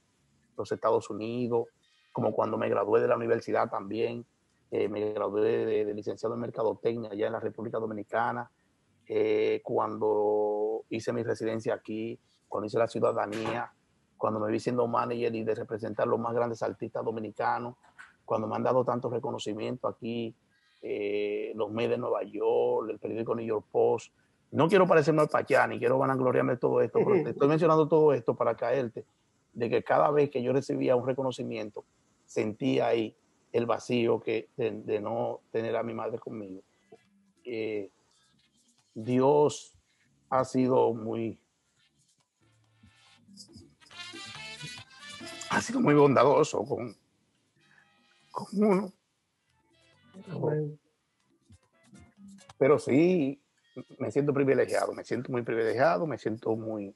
los 0.58 0.72
Estados 0.72 1.10
Unidos, 1.10 1.68
como 2.12 2.34
cuando 2.34 2.58
me 2.58 2.70
gradué 2.70 3.02
de 3.02 3.08
la 3.08 3.16
universidad 3.16 3.70
también, 3.70 4.26
eh, 4.72 4.88
me 4.88 5.14
gradué 5.14 5.66
de, 5.66 5.94
licenciado 5.94 6.36
en 6.36 6.42
Mercadotecnia 6.42 7.12
allá 7.12 7.28
en 7.28 7.34
la 7.34 7.40
República 7.40 7.80
Dominicana, 7.80 8.52
eh, 9.08 9.62
cuando 9.64 10.84
hice 10.90 11.14
mi 11.14 11.24
residencia 11.24 11.74
aquí, 11.74 12.20
cuando 12.48 12.68
hice 12.68 12.78
la 12.78 12.88
ciudadanía, 12.88 13.72
cuando 14.18 14.40
me 14.40 14.52
vi 14.52 14.60
siendo 14.60 14.86
manager 14.88 15.34
y 15.34 15.44
de 15.44 15.56
representar 15.56 16.08
los 16.08 16.20
más 16.20 16.34
grandes 16.34 16.62
artistas 16.62 17.04
dominicanos, 17.04 17.76
cuando 18.26 18.48
me 18.48 18.56
han 18.56 18.64
dado 18.64 18.84
tanto 18.84 19.10
reconocimiento 19.10 19.88
aquí, 19.88 20.36
eh, 20.82 21.52
los 21.56 21.72
medios 21.72 21.92
de 21.92 21.98
Nueva 21.98 22.24
York, 22.24 22.90
el 22.90 23.00
periódico 23.00 23.36
New 23.36 23.46
York 23.46 23.66
Post. 23.72 24.14
No 24.52 24.68
quiero 24.68 24.88
parecerme 24.88 25.22
al 25.22 25.30
Pachá, 25.30 25.68
ni 25.68 25.78
quiero 25.78 25.98
vanagloriarme 25.98 26.54
de 26.54 26.60
todo 26.60 26.82
esto, 26.82 27.00
pero 27.06 27.24
te 27.24 27.30
estoy 27.32 27.48
mencionando 27.48 27.88
todo 27.88 28.14
esto 28.14 28.36
para 28.36 28.56
caerte 28.56 29.06
de 29.54 29.70
que 29.70 29.84
cada 29.84 30.10
vez 30.12 30.30
que 30.30 30.42
yo 30.42 30.54
recibía 30.54 30.96
un 30.96 31.06
reconocimiento, 31.06 31.86
sentía 32.26 32.88
ahí 32.88 33.16
el 33.52 33.66
vacío 33.66 34.20
que, 34.20 34.50
de, 34.58 34.72
de 34.72 35.02
no 35.02 35.42
tener 35.52 35.76
a 35.76 35.84
mi 35.84 35.94
madre 35.94 36.20
conmigo. 36.20 36.62
Eh, 37.44 37.90
Dios 38.94 39.76
ha 40.30 40.46
sido 40.46 40.94
muy, 40.94 41.40
ha 45.50 45.62
sido 45.62 45.80
muy 45.80 45.96
bondadoso 45.96 46.64
con, 46.64 46.96
con 48.32 48.48
uno. 48.64 48.94
Pero 52.58 52.80
sí, 52.80 53.42
me 53.98 54.12
siento 54.12 54.34
privilegiado, 54.34 54.94
me 54.94 55.04
siento 55.04 55.32
muy 55.32 55.44
privilegiado, 55.44 56.06
me 56.06 56.18
siento 56.18 56.56
muy, 56.56 56.96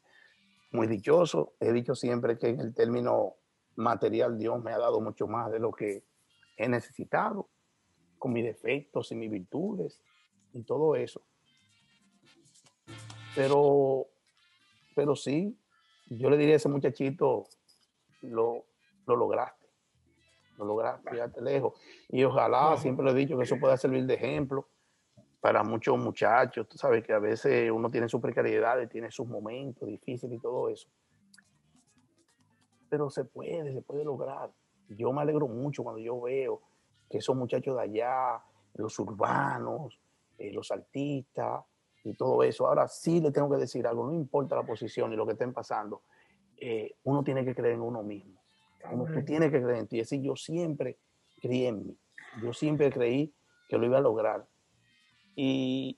muy 0.72 0.88
dichoso. 0.88 1.54
He 1.60 1.72
dicho 1.72 1.96
siempre 1.96 2.38
que 2.38 2.50
en 2.50 2.60
el 2.60 2.74
término 2.74 3.36
material 3.76 4.38
Dios 4.38 4.62
me 4.64 4.72
ha 4.72 4.78
dado 4.78 5.00
mucho 5.02 5.28
más 5.28 5.52
de 5.52 5.60
lo 5.60 5.72
que 5.72 6.04
he 6.58 6.68
necesitado, 6.68 7.50
con 8.18 8.34
mis 8.34 8.46
defectos 8.46 9.12
y 9.12 9.16
mis 9.16 9.30
virtudes 9.30 10.02
y 10.54 10.64
todo 10.64 10.96
eso. 10.96 11.22
Pero, 13.36 14.08
pero 14.96 15.16
sí, 15.16 15.58
yo 16.08 16.30
le 16.30 16.38
diría 16.38 16.54
a 16.54 16.58
ese 16.58 16.70
muchachito, 16.70 17.46
lo, 18.22 18.66
lo 19.08 19.16
lograste, 19.16 19.63
lo 20.58 20.66
lograste, 20.66 21.10
fíjate 21.10 21.42
lejos. 21.42 21.74
Y 22.10 22.24
ojalá, 22.24 22.78
siempre 22.78 23.06
lo 23.06 23.12
he 23.12 23.16
dicho, 23.16 23.38
que 23.38 23.44
eso 23.44 23.58
pueda 23.60 23.78
servir 23.78 24.06
de 24.06 24.16
ejemplo 24.16 24.68
para 25.42 25.64
muchos 25.64 25.98
muchachos. 25.98 26.68
Tú 26.70 26.78
sabes 26.78 27.04
que 27.04 27.14
a 27.14 27.20
veces 27.20 27.70
uno 27.72 27.90
tiene 27.90 28.08
sus 28.08 28.22
precariedades, 28.22 28.90
tiene 28.90 29.12
sus 29.12 29.28
momentos 29.28 29.88
difíciles 29.88 30.38
y 30.38 30.42
todo 30.42 30.70
eso. 30.70 30.88
Pero 32.90 33.10
se 33.10 33.26
puede, 33.26 33.74
se 33.74 33.82
puede 33.82 34.06
lograr. 34.06 34.52
Yo 34.90 35.12
me 35.12 35.22
alegro 35.22 35.48
mucho 35.48 35.84
cuando 35.84 36.00
yo 36.00 36.22
veo 36.22 36.62
que 37.10 37.18
esos 37.18 37.36
muchachos 37.36 37.76
de 37.76 37.82
allá, 37.82 38.42
los 38.76 38.98
urbanos, 39.00 40.00
eh, 40.38 40.52
los 40.52 40.72
artistas 40.72 41.64
y 42.04 42.14
todo 42.14 42.44
eso. 42.44 42.68
Ahora 42.68 42.88
sí 42.88 43.20
le 43.20 43.32
tengo 43.32 43.50
que 43.50 43.58
decir 43.58 43.86
algo, 43.88 44.06
no 44.06 44.14
importa 44.14 44.56
la 44.56 44.64
posición 44.64 45.12
y 45.14 45.16
lo 45.16 45.26
que 45.26 45.34
estén 45.34 45.54
pasando, 45.54 46.04
eh, 46.58 46.96
uno 47.04 47.24
tiene 47.24 47.44
que 47.44 47.54
creer 47.54 47.76
en 47.76 47.82
uno 47.82 48.04
mismo. 48.04 48.43
Uno, 48.92 49.06
tú 49.06 49.24
tienes 49.24 49.52
que 49.52 49.62
creer 49.62 49.80
en 49.80 49.88
ti. 49.88 50.00
Es 50.00 50.10
decir, 50.10 50.26
yo 50.26 50.36
siempre 50.36 50.98
creí 51.42 51.66
en 51.66 51.88
mí. 51.88 51.98
Yo 52.42 52.54
siempre 52.54 52.92
creí 52.92 53.34
que 53.70 53.78
lo 53.78 53.86
iba 53.86 53.98
a 53.98 54.02
lograr. 54.02 54.46
Y 55.36 55.98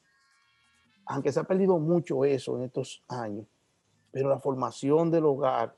aunque 1.05 1.31
se 1.31 1.39
ha 1.39 1.43
perdido 1.43 1.77
mucho 1.79 2.25
eso 2.25 2.57
en 2.57 2.63
estos 2.63 3.03
años, 3.07 3.45
pero 4.11 4.29
la 4.29 4.39
formación 4.39 5.11
del 5.11 5.25
hogar 5.25 5.75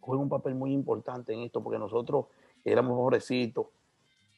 juega 0.00 0.22
un 0.22 0.28
papel 0.28 0.54
muy 0.54 0.72
importante 0.72 1.32
en 1.32 1.40
esto, 1.40 1.62
porque 1.62 1.78
nosotros 1.78 2.26
éramos 2.64 2.96
pobrecitos, 2.96 3.66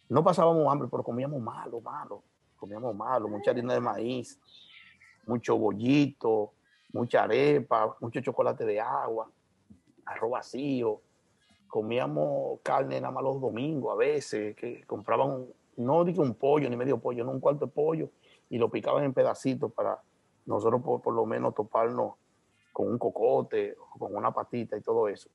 No 0.09 0.23
pasábamos 0.23 0.71
hambre, 0.71 0.89
pero 0.89 1.03
comíamos 1.03 1.41
malo, 1.41 1.81
malo. 1.81 2.23
Comíamos 2.57 2.95
malo, 2.95 3.29
mucha 3.29 3.51
harina 3.51 3.75
de 3.75 3.81
maíz, 3.81 4.41
mucho 5.27 5.59
bollito, 5.59 6.53
mucha 6.93 7.25
arepa, 7.25 7.97
mucho 8.01 8.21
chocolate 8.21 8.65
de 8.65 8.81
agua, 8.81 9.29
arroz 10.05 10.31
vacío. 10.31 11.01
Comíamos 11.77 12.61
carne 12.63 12.99
nada 12.99 13.13
más 13.13 13.23
los 13.23 13.39
domingos 13.39 13.93
a 13.93 13.97
veces, 13.97 14.57
que 14.57 14.83
compraban, 14.87 15.45
no 15.77 16.07
digo 16.07 16.23
un 16.23 16.33
pollo 16.33 16.71
ni 16.71 16.75
medio 16.75 16.99
pollo, 16.99 17.23
no 17.23 17.33
un 17.33 17.39
cuarto 17.39 17.67
de 17.67 17.71
pollo, 17.71 18.09
y 18.49 18.57
lo 18.57 18.71
picaban 18.71 19.05
en 19.05 19.13
pedacitos 19.13 19.71
para 19.75 20.01
nosotros 20.47 20.81
por, 20.81 21.03
por 21.03 21.13
lo 21.13 21.27
menos 21.27 21.55
toparnos 21.55 22.15
con 22.73 22.89
un 22.89 22.97
cocote 22.97 23.77
o 23.79 23.99
con 23.99 24.17
una 24.17 24.33
patita 24.33 24.79
y 24.79 24.81
todo 24.81 25.07
eso. 25.07 25.29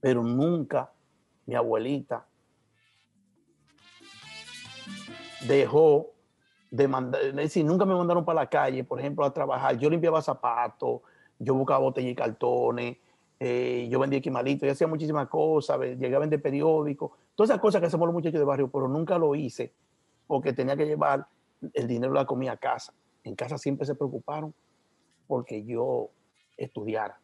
Pero 0.00 0.24
nunca 0.24 0.92
mi 1.46 1.54
abuelita 1.54 2.26
dejó 5.46 6.14
de 6.68 6.88
mandar, 6.88 7.22
es 7.22 7.36
decir, 7.36 7.64
nunca 7.64 7.84
me 7.84 7.94
mandaron 7.94 8.24
para 8.24 8.40
la 8.40 8.50
calle, 8.50 8.82
por 8.82 8.98
ejemplo, 8.98 9.24
a 9.24 9.32
trabajar. 9.32 9.78
Yo 9.78 9.88
limpiaba 9.88 10.20
zapatos, 10.20 11.02
yo 11.38 11.54
buscaba 11.54 11.78
botellas 11.78 12.10
y 12.10 12.16
cartones, 12.16 12.96
eh, 13.40 13.88
yo 13.90 13.98
vendía 13.98 14.20
quimalitos, 14.20 14.66
yo 14.66 14.72
hacía 14.72 14.86
muchísimas 14.86 15.28
cosas, 15.28 15.78
llegué 15.80 16.14
a 16.14 16.18
vender 16.18 16.40
periódicos, 16.40 17.12
todas 17.34 17.50
esas 17.50 17.60
cosas 17.60 17.80
que 17.80 17.88
hacemos 17.88 18.06
los 18.06 18.14
muchachos 18.14 18.38
de 18.38 18.44
barrio, 18.44 18.70
pero 18.70 18.88
nunca 18.88 19.18
lo 19.18 19.34
hice 19.34 19.72
porque 20.26 20.52
tenía 20.52 20.76
que 20.76 20.86
llevar 20.86 21.26
el 21.72 21.86
dinero 21.86 22.12
de 22.12 22.20
la 22.20 22.26
comida 22.26 22.52
a 22.52 22.56
casa. 22.56 22.94
En 23.22 23.34
casa 23.34 23.58
siempre 23.58 23.86
se 23.86 23.94
preocuparon 23.94 24.54
porque 25.26 25.64
yo 25.64 26.10
estudiara. 26.56 27.18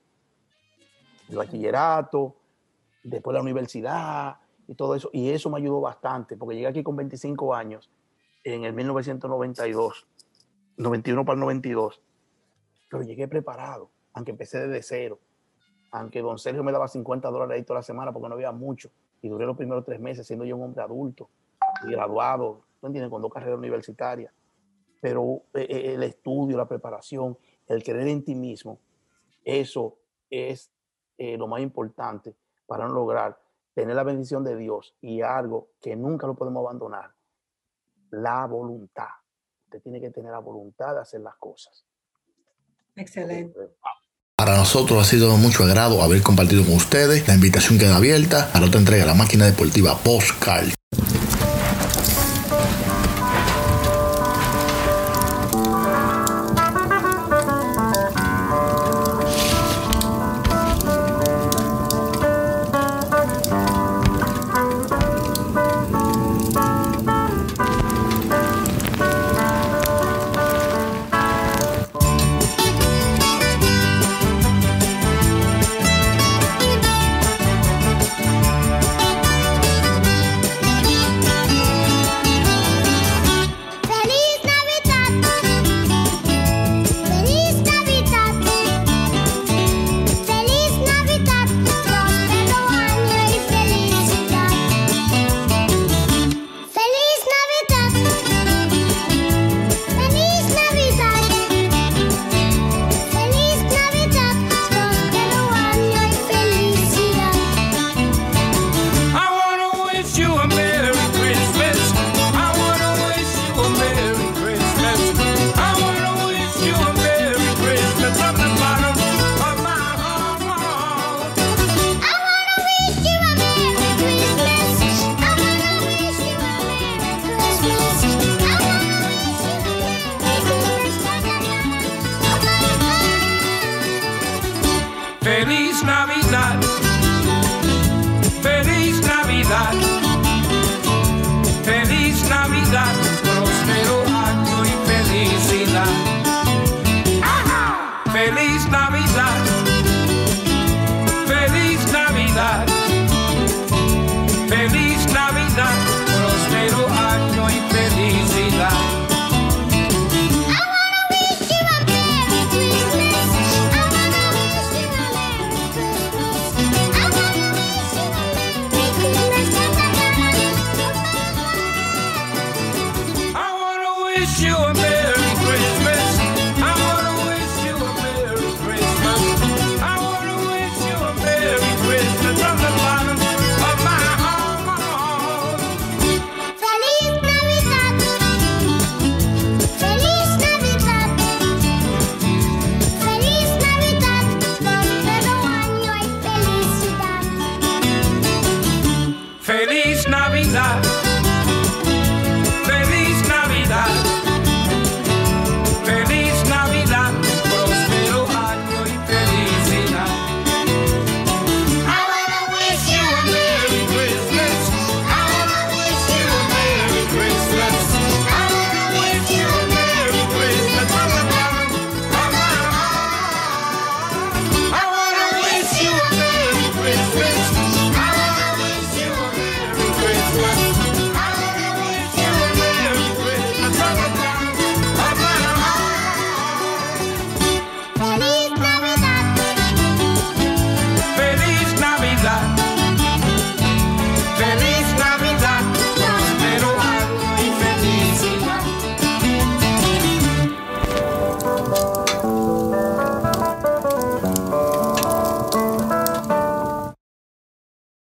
El 1.28 1.36
bachillerato, 1.36 2.36
después 3.02 3.34
la 3.34 3.42
universidad 3.42 4.36
y 4.66 4.74
todo 4.74 4.94
eso. 4.94 5.10
Y 5.12 5.30
eso 5.30 5.50
me 5.50 5.58
ayudó 5.58 5.80
bastante, 5.80 6.36
porque 6.36 6.56
llegué 6.56 6.66
aquí 6.66 6.82
con 6.82 6.96
25 6.96 7.54
años 7.54 7.90
en 8.44 8.64
el 8.64 8.72
1992, 8.72 10.06
91 10.76 11.24
para 11.24 11.34
el 11.34 11.40
92. 11.40 12.02
Pero 12.88 13.02
llegué 13.02 13.28
preparado, 13.28 13.90
aunque 14.12 14.32
empecé 14.32 14.66
desde 14.66 14.82
cero. 14.82 15.18
Aunque 15.92 16.22
don 16.22 16.38
Sergio 16.38 16.62
me 16.62 16.72
daba 16.72 16.88
50 16.88 17.28
dólares 17.30 17.56
ahí 17.56 17.62
toda 17.64 17.80
la 17.80 17.82
semana 17.82 18.12
porque 18.12 18.28
no 18.28 18.34
había 18.34 18.52
mucho. 18.52 18.90
Y 19.22 19.28
duré 19.28 19.46
los 19.46 19.56
primeros 19.56 19.84
tres 19.84 20.00
meses 20.00 20.26
siendo 20.26 20.44
yo 20.44 20.56
un 20.56 20.62
hombre 20.64 20.82
adulto 20.82 21.28
y 21.86 21.92
graduado, 21.92 22.62
¿tú 22.80 22.86
entiendes? 22.86 23.10
Con 23.10 23.22
dos 23.22 23.32
carreras 23.32 23.58
universitarias. 23.58 24.32
Pero 25.00 25.42
eh, 25.54 25.66
eh, 25.68 25.94
el 25.94 26.02
estudio, 26.02 26.56
la 26.56 26.68
preparación, 26.68 27.36
el 27.66 27.82
creer 27.82 28.08
en 28.08 28.24
ti 28.24 28.34
mismo, 28.34 28.78
eso 29.44 29.96
es 30.28 30.70
eh, 31.18 31.36
lo 31.36 31.46
más 31.46 31.60
importante 31.60 32.34
para 32.66 32.86
lograr 32.88 33.38
tener 33.74 33.96
la 33.96 34.04
bendición 34.04 34.44
de 34.44 34.56
Dios 34.56 34.94
y 35.00 35.22
algo 35.22 35.70
que 35.80 35.96
nunca 35.96 36.26
lo 36.26 36.34
podemos 36.34 36.64
abandonar, 36.64 37.12
la 38.10 38.46
voluntad. 38.46 39.08
Usted 39.64 39.82
tiene 39.82 40.00
que 40.00 40.10
tener 40.10 40.32
la 40.32 40.38
voluntad 40.38 40.94
de 40.94 41.00
hacer 41.00 41.20
las 41.20 41.36
cosas. 41.36 41.86
Excelente. 42.96 43.70
Para 44.50 44.62
nosotros 44.62 45.00
ha 45.00 45.08
sido 45.08 45.30
de 45.30 45.36
mucho 45.36 45.62
agrado 45.62 46.02
haber 46.02 46.22
compartido 46.22 46.64
con 46.64 46.74
ustedes. 46.74 47.24
La 47.28 47.34
invitación 47.34 47.78
queda 47.78 47.94
abierta 47.94 48.50
para 48.52 48.66
otra 48.66 48.80
entrega 48.80 49.04
de 49.04 49.06
la 49.06 49.14
máquina 49.14 49.46
deportiva 49.46 49.96
Postcard. 49.98 50.79